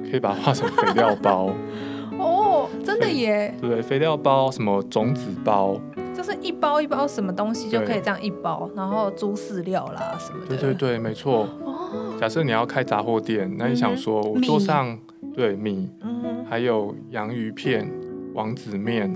[0.09, 1.51] 可以把它画成肥料包。
[2.19, 3.53] 哦，真的耶！
[3.61, 5.79] 对，对，肥料包什么种子包，
[6.15, 10.47] 就是一包一包什么东西就可以这样一包，然后猪饲料啦什么的。
[10.47, 11.47] 对对对，没错。
[11.63, 12.17] 哦。
[12.19, 14.97] 假设你要开杂货店，那你想说我桌上
[15.37, 17.87] 对米，嗯，还有洋芋片、
[18.33, 19.15] 王子面、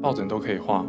[0.00, 0.86] 抱枕都可以画。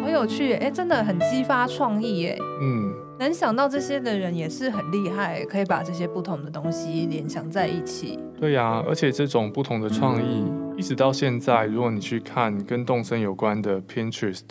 [0.00, 0.56] 好有趣耶！
[0.58, 2.38] 哎，真的很激发创意耶。
[2.62, 2.94] 嗯。
[3.18, 8.16] 能想到这些的人也是很厉害，可以把这些不同的东西联想在一起。
[8.38, 10.44] 对呀、啊，而且这种不同的创意，
[10.76, 14.42] 一直到现在，如果你去看跟动森有关的 Pinterest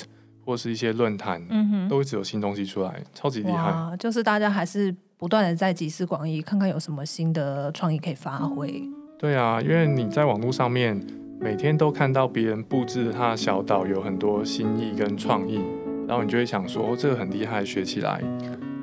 [0.43, 3.95] 或是一些论坛，嗯哼，都一直有新东西出来，超级厉害。
[3.97, 8.83] 就是大家还是不断的在集思广益，看看有什么新的创意可以发挥。
[9.17, 10.99] 对啊，因为你在网络上面
[11.39, 15.59] 每天都看到别人布置他的小岛，有很多新意跟创意。
[16.07, 18.21] 然后你就会想说，哦，这个很厉害，学起来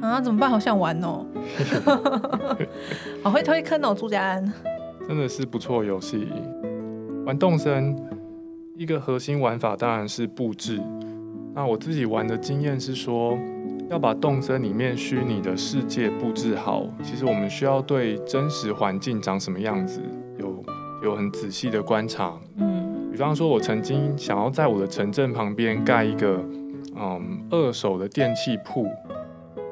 [0.00, 0.20] 啊？
[0.20, 0.50] 怎么办？
[0.50, 1.24] 好想玩哦！
[3.22, 4.52] 好会推坑哦，朱家安，
[5.06, 6.26] 真的是不错游戏。
[7.24, 7.94] 玩动森
[8.76, 10.80] 一个核心玩法当然是布置。
[11.54, 13.38] 那我自己玩的经验是说，
[13.88, 20.00] 要把动森里面虚拟的世界布置好，其实我们需要对真实环境长什么样子
[21.02, 22.32] 有有很仔细的观察。
[22.56, 26.38] 嗯，比方说，我曾经想要在我的城镇旁边盖一个。
[26.94, 28.86] 嗯，二手的电器铺，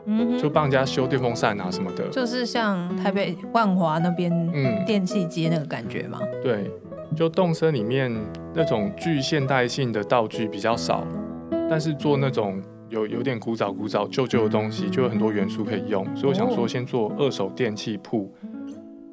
[0.07, 6.19] 嗯，就帮人家修电风扇啊什么的，就是像台北万华那边嗯电器街那个感觉嘛。
[6.43, 6.71] 对，
[7.15, 8.11] 就动森里面
[8.55, 11.07] 那种具现代性的道具比较少，
[11.69, 12.59] 但是做那种
[12.89, 18.33] 有有点古早古早旧旧的东西，就有很多元素可以用，所以我想说先做二手电器铺。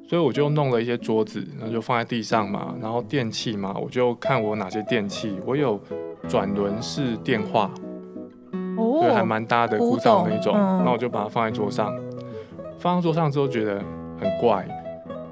[0.07, 2.73] 所以我就弄了一些桌子，然后就放在地上嘛。
[2.81, 5.37] 然后电器嘛，我就看我哪些电器。
[5.45, 5.77] 我有
[6.29, 7.69] 转轮式电话，
[8.77, 10.53] 哦，对，还蛮搭的，古早那种。
[10.53, 11.93] 那、嗯、我就把它放在桌上。
[12.79, 13.83] 放在桌上之后觉得
[14.17, 14.65] 很怪，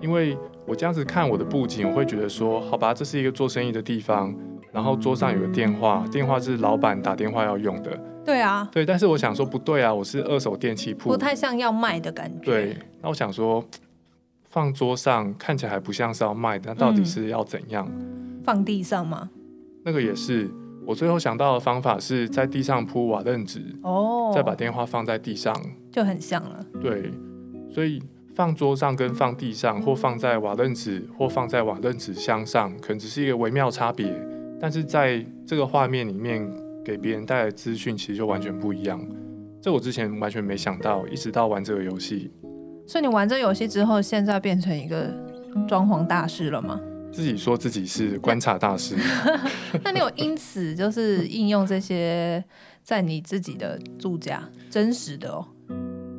[0.01, 4.35] 因为我这样子看我的布景，我会觉得说，好吧，这是一个做生意的地方。
[4.73, 7.97] 然后桌上有个电话，电话是老板打电话要用的。
[8.25, 8.85] 对啊，对。
[8.85, 12.43] 但是我想说不对啊，我是二手电器铺，不太像要卖的感觉。
[12.43, 13.63] 对，那我想说。
[14.55, 17.85] 放桌上看起来还不像是要卖的，那到底是要怎样？
[17.91, 19.29] 嗯、放地上吗？
[19.83, 20.49] 那个也是，
[20.85, 25.53] 我最后想到的方法是在地上铺瓦楞纸，哦，再把电话放在地上，
[25.91, 26.65] 就很像了。
[26.81, 27.11] 对，
[27.69, 28.01] 所以
[28.33, 34.09] 放桌上跟放地上，或放在瓦楞纸，或放在瓦楞纸箱上，可能只是一个微妙差别，
[34.57, 36.49] 但是在这个画面里面
[36.85, 39.05] 给别人带来资讯其实就完全不一样。
[39.61, 42.31] 这我之前完全没想到，一直到玩这个游戏。
[42.87, 45.11] 所以你玩这游戏之后，现在变成一个
[45.67, 46.79] 装潢大师了吗？
[47.11, 48.95] 自己说自己是观察大师。
[49.83, 52.43] 那你有因此就是应用这些
[52.83, 55.47] 在你自己的住家，真实的哦，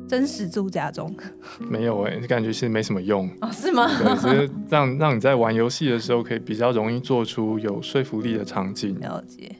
[0.09, 1.15] 真实住家中？
[1.59, 3.49] 没有哎、欸，感觉是没什么用哦？
[3.51, 3.87] 是吗？
[3.99, 8.99] 对，只是让让你在玩游戏的时候，可以比较容易做出有说服力的场景。
[8.99, 9.55] 了解，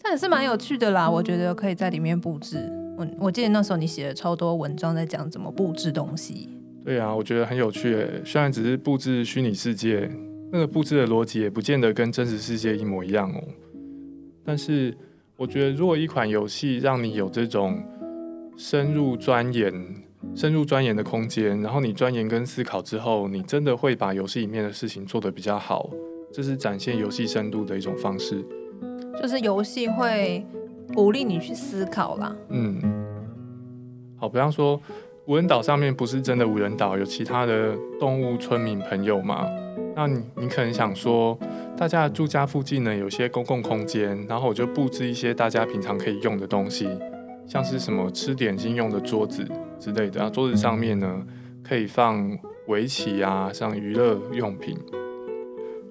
[0.00, 1.10] 这也是蛮有趣的啦。
[1.10, 2.72] 我觉得可以在里面布置。
[2.98, 6.48] 我我记得那时候你写了超多文章在讲怎么布置东西。
[6.84, 8.04] 对啊，我觉得很有趣。
[8.24, 10.10] 虽然只是布置虚拟世界，
[10.50, 13.40] 那个布置的逻辑也不见得跟真实世界一模一样哦。
[14.44, 14.96] 但是
[15.36, 17.80] 我觉得，如果一款游戏让你有这种
[18.56, 19.72] 深入钻研、
[20.34, 25.88] 深入钻研的空间，然后你钻研跟思考之后，你真的会把游戏里面的事情做得比较好，
[26.32, 28.44] 这是展现游戏深度的一种方式。
[29.22, 30.44] 就是游戏会。
[30.94, 32.34] 鼓励你去思考啦。
[32.48, 32.80] 嗯，
[34.16, 34.80] 好，比方说
[35.26, 39.46] 无人岛上面不是真的无人岛，有其他的动物村民朋友嘛？
[39.94, 41.38] 那你你可能想说，
[41.76, 46.88] 大家住家附近呢有些公共空间，然后我就布置一些大家平常可以用的东西，
[47.46, 49.46] 像是什么吃点心用的桌子
[49.80, 50.20] 之类的。
[50.20, 51.26] 然后桌子上面呢
[51.64, 54.78] 可以放围棋啊，像娱乐用品。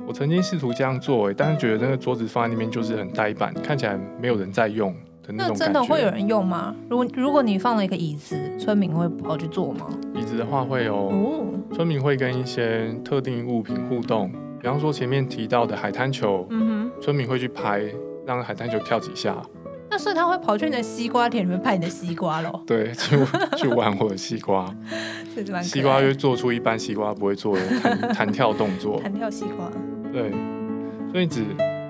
[0.07, 5.53] 我曾经试图这样做，但是觉得那个桌子放在那边就是很呆板，看起来没有人在用的那种感觉。
[5.53, 6.73] 那真的会有人用吗？
[6.89, 9.85] 如果如果你放了一个椅子，村民会跑去坐吗？
[10.15, 14.31] 椅子的话会哦，哦，村民会跟一些特定物品互动，
[14.61, 17.83] 比方说前面提到的海滩球，嗯哼，村民会去拍，
[18.25, 19.35] 让海滩球跳几下。
[19.89, 22.61] 那所以他会跑去你的西瓜田里面拍你的西瓜喽？
[22.67, 23.17] 对，去
[23.57, 24.73] 去玩我的西瓜。
[25.61, 29.69] 西瓜就做出一般西瓜不会做的弹弹跳动作， 弹跳西瓜。
[30.11, 30.31] 对，
[31.11, 31.43] 所以只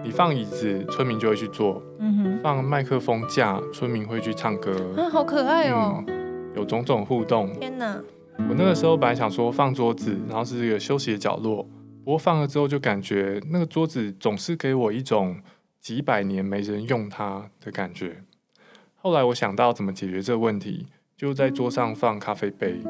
[0.04, 1.82] 你放椅子，村民就会去坐。
[2.00, 4.72] 嗯哼，放麦克风架，村民会去唱歌。
[4.98, 6.04] 啊，好可爱哦！
[6.08, 7.52] 嗯，有种种互动。
[7.60, 8.02] 天哪！
[8.50, 11.64] 我那个时候本来想说放桌子，然后是一个休息的角落。
[12.06, 15.42] 不过放了之后就感觉那个桌子总是给我一种
[15.82, 18.24] 几百年没人用它的感觉。
[18.96, 20.86] 后来我想到怎么解决这个问题，
[21.18, 22.82] 就在桌上放咖啡杯。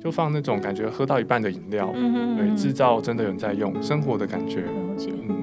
[0.00, 4.62] 就放那种感觉喝到一半的饮料，嗯哼嗯哼，对，制造真的有人在用生活的感觉。
[4.62, 5.42] 了解，嗯，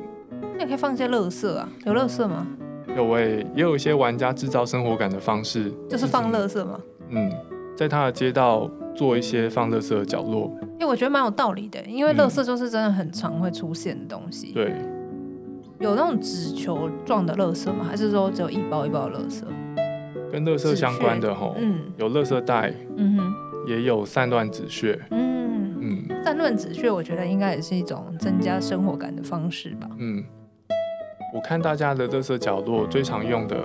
[0.54, 2.48] 那也可以放一些乐色啊，有乐色吗？
[2.96, 6.80] 有诶、欸，也有一些玩家制造生活感的方式，就是放乐色吗？
[7.10, 7.30] 嗯，
[7.76, 10.50] 在他的街道做一些放乐色的角落。
[10.80, 14.54] 因为我觉得蛮有道理的，因为乐色就是真的很常会出现的东西。
[14.54, 14.74] 对，
[15.80, 17.86] 有那种纸球状的乐色吗？
[17.90, 19.44] 还是说只有一包一包的垃圾？
[20.32, 23.34] 跟乐色相关的吼，嗯，有乐色袋，嗯哼。
[23.68, 29.88] 也有散乱止血，嗯嗯，散乱止血，我觉得应该也是一种增加生活感的方式吧。
[29.98, 30.24] 嗯，
[31.34, 33.58] 我看大家的垃圾角落最常用的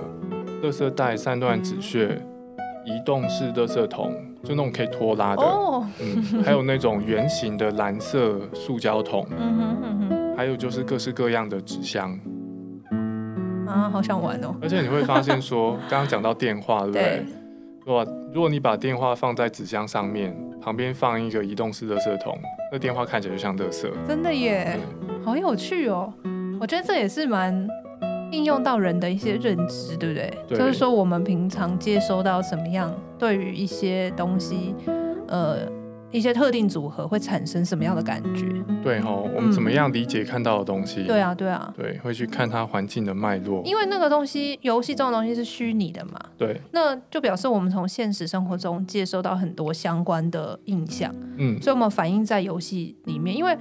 [0.63, 2.21] 垃圾袋、散乱止血、
[2.85, 12.19] 移动式垃圾桶，就那种可以拖拉的，哦、嗯，还有那种圆形的蓝色塑胶桶，嗯哼嗯哼，还有就是各式各样的纸箱。
[13.67, 14.53] 啊，好想玩哦！
[14.61, 17.01] 而且你会发现说，刚刚讲到电话，对不对？
[17.03, 17.25] 对
[17.85, 18.05] 哇！
[18.33, 22.37] 如果你把电话放在纸箱上面，旁边放一个移动式垃圾桶，
[22.71, 23.89] 那电话看起来就像垃圾。
[24.07, 24.77] 真的耶，
[25.25, 26.13] 好有趣哦！
[26.59, 27.67] 我觉得这也是蛮
[28.31, 30.31] 应用到人的一些认知，对不对？
[30.47, 30.57] 对。
[30.59, 34.75] 就是说，我们平常接收到什么样，对于一些东西，
[35.27, 35.57] 呃，
[36.11, 38.45] 一些特定组合会产生什么样的感觉？
[38.83, 41.03] 对吼，我们怎么样理解看到的东西？
[41.03, 43.61] 对啊，对啊，对，会去看它环境的脉络。
[43.63, 46.19] 因为那个东西，游戏这种东西是虚拟的嘛？
[46.37, 53.35] 对，那就表示我们从现实生活中接收到很多相关的印象，嗯，所以我们反映在游戏里面。
[53.35, 53.57] 因为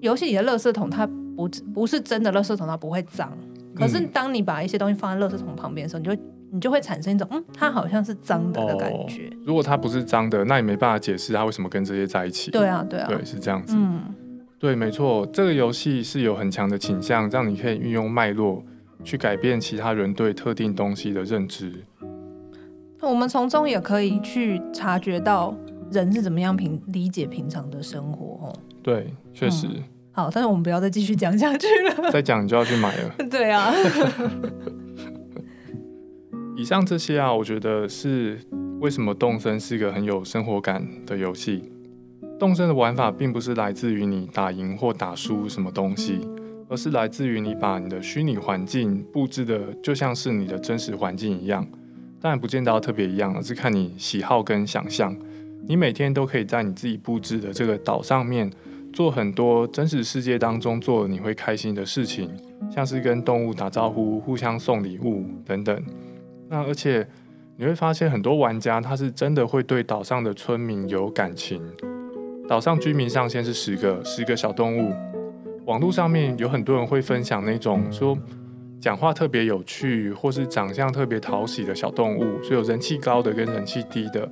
[0.00, 1.06] 游戏里的垃圾桶它
[1.36, 3.32] 不不是真的垃圾桶，它不会脏。
[3.74, 6.18] 可是当你把一些东西放在垃圾桶旁边的时候，你就会。
[6.54, 9.26] 你就会产生一种嗯，它好像是脏的的感觉。
[9.28, 12.50] 哦，如果它不是脏的，那也没办法解释它为什么跟这些在一起。
[12.50, 13.74] 对啊，对啊，对，是这样子。
[13.74, 14.02] 嗯，
[14.58, 18.62] 对，没错，这个游戏是有很强的倾向，让你可以运用脉络
[19.02, 21.72] 去改变其他人对特定东西的认知。
[23.00, 25.56] 我们从中也可以去察觉到
[25.90, 28.46] 人是怎么样平理解平常的生活。
[28.46, 29.66] 哦，对，确实。
[29.68, 29.82] 嗯。
[30.14, 32.10] 好，但是我们不要再继续讲下去了。
[32.10, 33.14] 再讲你就要去买了。
[33.30, 33.72] 对啊。
[36.62, 38.38] 以上这些啊，我觉得是
[38.78, 41.60] 为什么动森是一个很有生活感的游戏。
[42.38, 46.20] 动森的玩法并不是来自于你打赢或打输什么东西，
[46.68, 51.66] 而是来自于你把你的虚拟环境布置的就像是你的真实环境一样。
[52.20, 55.16] 当然不见得要特别一样，而是看你喜好跟想象。
[55.66, 58.48] 你每天都可以在你自己布置的这个岛上面
[58.92, 62.30] 做很多真实世界当中做你会开心的事情，
[62.70, 65.82] 像是跟动物打招呼、互相送礼物等等。
[66.52, 67.08] 那而且
[67.56, 71.62] 你会发现，很多玩家他是真的会对岛上的村民有感情。
[72.46, 74.92] 岛上居民上限是十个，十个小动物。
[75.64, 78.18] 网络上面有很多人会分享那种说
[78.78, 84.30] 讲话特别有趣，或是长相特别讨喜的小动物，所以有人气高的跟人气低的。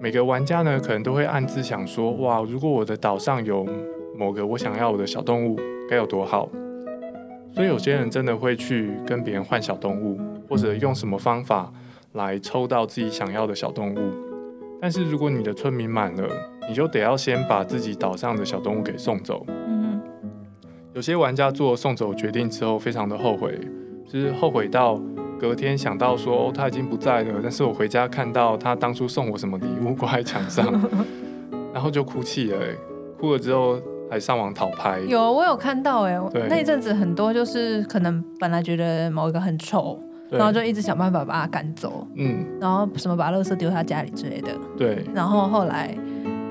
[0.00, 3.64] 每个玩家呢，可能都会暗自想说：哇，如果我的岛上有
[4.18, 5.56] 某个我想要的小动物，
[5.88, 6.50] 该有多好。
[7.54, 10.18] 所以有些人真的会去跟别人换小动物。
[10.48, 11.72] 或者用什么方法
[12.12, 14.12] 来抽到自己想要的小动物，
[14.82, 16.28] 但是如果你的村民满了，
[16.68, 19.46] 你就得要先把自己岛上的小动物给送走。
[19.66, 19.98] 嗯。
[20.92, 23.58] 有些玩家做送走决定之后，非常的后悔，
[24.06, 25.00] 就是后悔到
[25.40, 30.66] 隔天想到说，哦，他已经不在了，但是我回家看到他当初送我什么礼物挂在墙上，
[31.72, 32.58] 然后就哭泣了，
[33.18, 33.80] 哭了之后
[34.12, 35.00] 还上网讨拍。
[35.00, 39.98] 有，我有看到，哎，那一阵子很多就是可能本来觉得某一个很丑。
[40.30, 44.48] 然后就一直想办法把他赶走，嗯，然后什么把垃圾丢他家里之类的，
[44.78, 45.04] 对。
[45.14, 45.94] 然后后来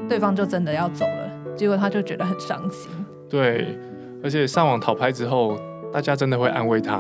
[0.07, 2.91] 对方就真的要走了，结果他就觉得很伤心。
[3.28, 3.76] 对，
[4.24, 5.57] 而且上网讨拍之后，
[5.91, 6.99] 大家真的会安慰他。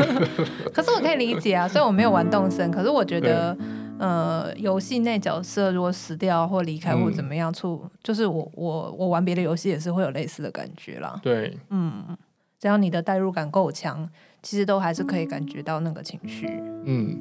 [0.72, 3.54] 可是我可以理解啊，虽然我没有玩动森，可是我觉得，
[3.98, 11.18] 呃，游戏内角色如果死掉或离开或怎么样处，嗯、就是我我我玩别的游戏也是会有类似的感觉啦。
[11.22, 12.16] 对，嗯，
[12.58, 14.08] 只要你的代入感够强。
[14.40, 16.46] 其实都还是可以感觉到那个情绪。
[16.84, 17.20] 嗯，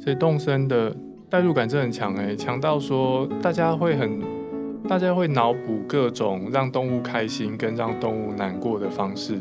[0.00, 0.94] 所以动森的
[1.28, 4.22] 代入感真的很强哎，强到说大家会很，
[4.88, 9.40] 大家会脑补各种让动物开心跟让动物难过的方式，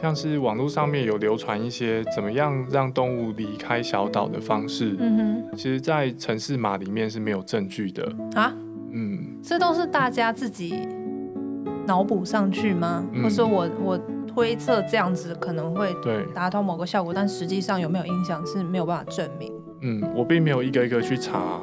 [0.00, 4.96] 像是网络上面有流传一些怎么样让动物离开小岛的方式。
[4.98, 8.54] 嗯哼，其实，在城市码里面是没有证据的啊。
[8.92, 10.74] 嗯，这都是大家自己
[11.86, 13.04] 脑补上去吗？
[13.12, 14.00] 嗯、或者说我我。
[14.28, 19.52] 推测这样子可能会对达到某个效果，但实际上有没有影响是没有办法证明。
[19.80, 21.60] 嗯，我并没有一个一个去查，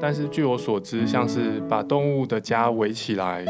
[0.00, 3.44] 但是据我所知，像是把动物的家围起来，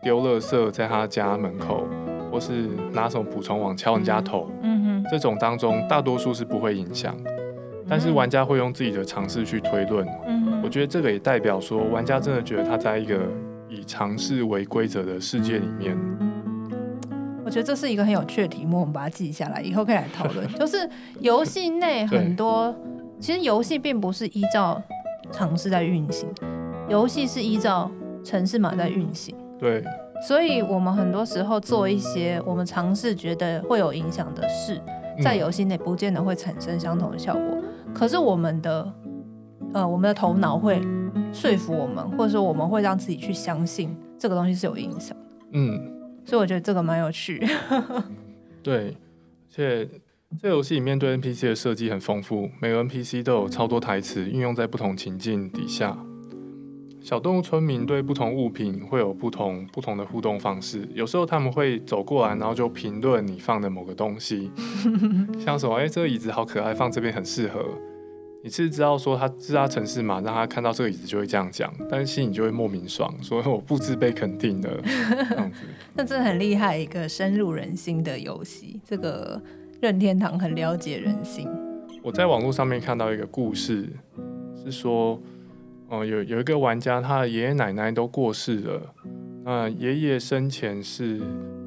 [0.00, 1.84] 丢垃圾在他家门口，
[2.30, 7.16] 或是拿什么捕虫网敲人家头，嗯哼，这种当中大多数是不会影响，
[7.88, 10.06] 但是玩家会用自己的尝试去推论。
[10.26, 13.18] 嗯，我觉得这个也代表说，玩家真的觉得他在一个
[13.68, 15.96] 以尝试为规则的世界里面。
[17.44, 20.46] 我觉得这是一个很有趣的题目，我们把它记下来，以后可以来讨论。
[20.54, 22.72] 就是游戏内很多，
[23.18, 24.80] 其实游戏并不是依照
[25.32, 26.28] 尝试在运行，
[26.88, 27.90] 游戏是依照
[28.22, 29.34] 城市码在运行。
[29.58, 29.82] 对，
[30.26, 34.80] 所以我们很多时候做一些我们尝试觉得会有影响的事，
[35.22, 37.58] 在游戏内不见得会产生相同的效果。
[37.94, 38.92] 可是我们的
[39.72, 40.80] 呃，我们的头脑会
[41.32, 45.36] 说服我们，或者说我们会让自己去相信这个东西是有影响的。
[45.52, 45.96] 嗯。
[46.22, 47.44] 所以我觉得这个蛮有趣。
[48.62, 48.94] 对，
[49.48, 49.88] 而且
[50.40, 55.96] 这游戏里面对 NPC 的设计很丰富，每个 NPC 都有超多台词运用在不同情境底下。
[57.10, 64.48] 小动物村民对不同物品会有不同不同的互动方式，有时候他们会走过来，然后就评论你放的某个东西，
[65.44, 67.64] 像什么，哎，这个椅子好可爱，放这边很适合。
[68.44, 74.70] 你是知道说他是他城市嘛，让他看到这个椅子就会这样讲，但是心里就会莫名爽，所以我布置被肯定的
[75.28, 75.62] 这样子。
[75.92, 78.80] 那真的很厉害，一个深入人心的游戏。
[78.86, 79.42] 这个
[79.80, 81.48] 任天堂很了解人心。
[82.04, 83.88] 我在网络上面看到一个故事，
[84.64, 85.20] 是说，
[85.90, 88.94] 哦，有有一个玩家，他的爷爷奶奶都过世了。
[89.44, 91.20] 那爷爷生前是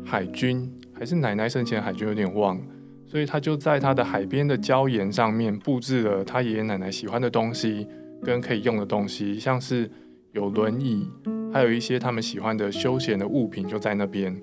[0.06, 2.58] 海军，还是奶奶生前海军有点忘，
[3.06, 7.86] 所以他就在他的海边的礁岩上面布置了他爷爷奶奶喜欢的东西
[8.24, 9.92] 跟可以用的东西，像是
[10.32, 11.06] 有轮椅，
[11.52, 14.34] 还有一些他们喜欢的休闲的物品就在那边。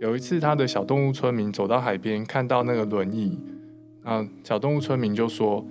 [0.00, 3.38] 有一次，他的小动物村民走到海边，看到那个轮椅，
[4.02, 5.62] 啊，小动物村民就说。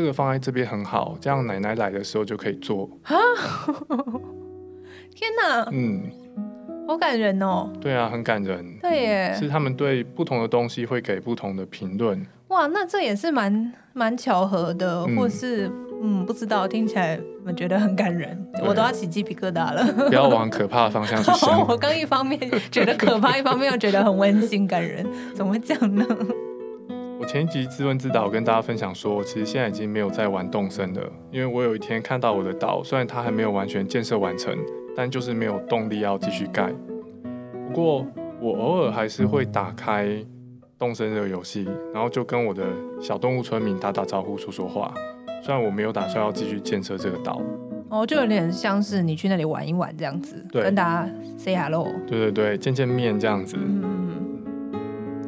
[0.00, 2.88] 这个放在这边很好，这样奶奶来的时候就可以做。
[3.02, 3.12] 啊！
[5.14, 5.68] 天哪！
[5.72, 6.10] 嗯，
[6.88, 7.70] 好感人哦。
[7.78, 8.64] 对啊，很感人。
[8.80, 12.26] 对耶，是他们对不同的东西会给不同的评论。
[12.48, 15.70] 哇，那这也是蛮蛮巧合的，嗯、或是
[16.02, 19.84] 嗯，不知道，听起来我觉得很感人，我都要起鸡皮疙瘩了。
[20.08, 21.60] 不要往可怕的方向去想。
[21.68, 22.40] 我刚一方面
[22.70, 26.06] 觉得可怕，一方面又觉得很温馨感人，怎么会这样呢？
[27.20, 34.56] 我前一集自问自答，跟大家分享说，其实现在已经没有在玩动森了，因为我有一天看到我的岛，虽然它还没有完全建设完成，
[34.96, 36.72] 但就是没有动力要继续盖。
[37.68, 38.06] 不过
[38.40, 40.08] 我偶尔还是会打开
[40.78, 42.64] 动森这个游戏，然后就跟我的
[43.02, 44.90] 小动物村民打打招呼、说说话。
[45.42, 47.42] 虽然我没有打算要继续建设这个岛，
[47.90, 51.06] 哦，就有点像是你去那里玩一玩这样子，对跟大家
[51.36, 53.58] say hello，对对对，见见面这样子。
[53.60, 54.09] 嗯。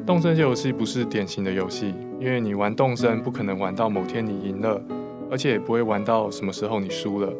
[0.04, 4.82] 动森这游戏不是典型的游戏，因为你玩动森不可能玩到某天你赢了，
[5.30, 7.32] 而且也不会玩到什么时候你输了。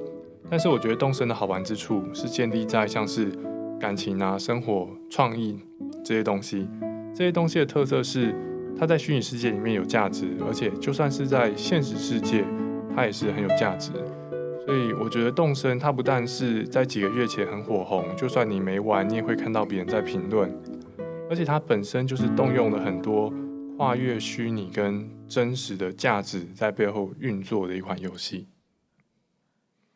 [0.49, 3.33] 但是我觉得动森的好玩之处是建立在像是
[3.81, 5.59] 感情啊、生活、创意
[6.05, 6.69] 这些东西。
[7.13, 8.33] 这些东西的特色是
[8.79, 12.45] 它在虚拟世界里面有价值，而且就算是在现实世界，
[12.95, 13.91] 它也是很有价值。
[14.65, 20.49] 所以我觉得动森它不但是在几个月前很火红，就算你没玩，你也会看到别人在评论。
[21.33, 23.33] 而且它本身就是动用了很多
[23.79, 28.49] 跨越虚拟跟真实的价值在背后运作的一款游戏。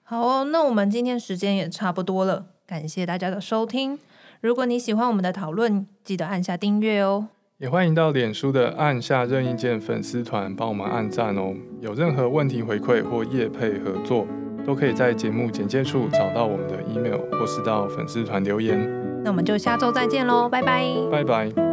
[0.02, 3.98] 好哦，那我们今天时间也差不多了，感谢大家的收听。
[4.40, 7.28] 如果你喜欢我们的讨论，记得按下订阅哦。
[7.58, 11.54] 也欢迎到脸书的按下任意键粉丝团帮我们按赞哦。
[11.82, 14.26] 有任何问题回馈或业配合作，
[14.64, 18.95] 都可以在节目简介处找到我们的 email，或是到粉丝团留言。
[19.26, 21.65] 那我们就下周再见喽，拜拜，拜拜。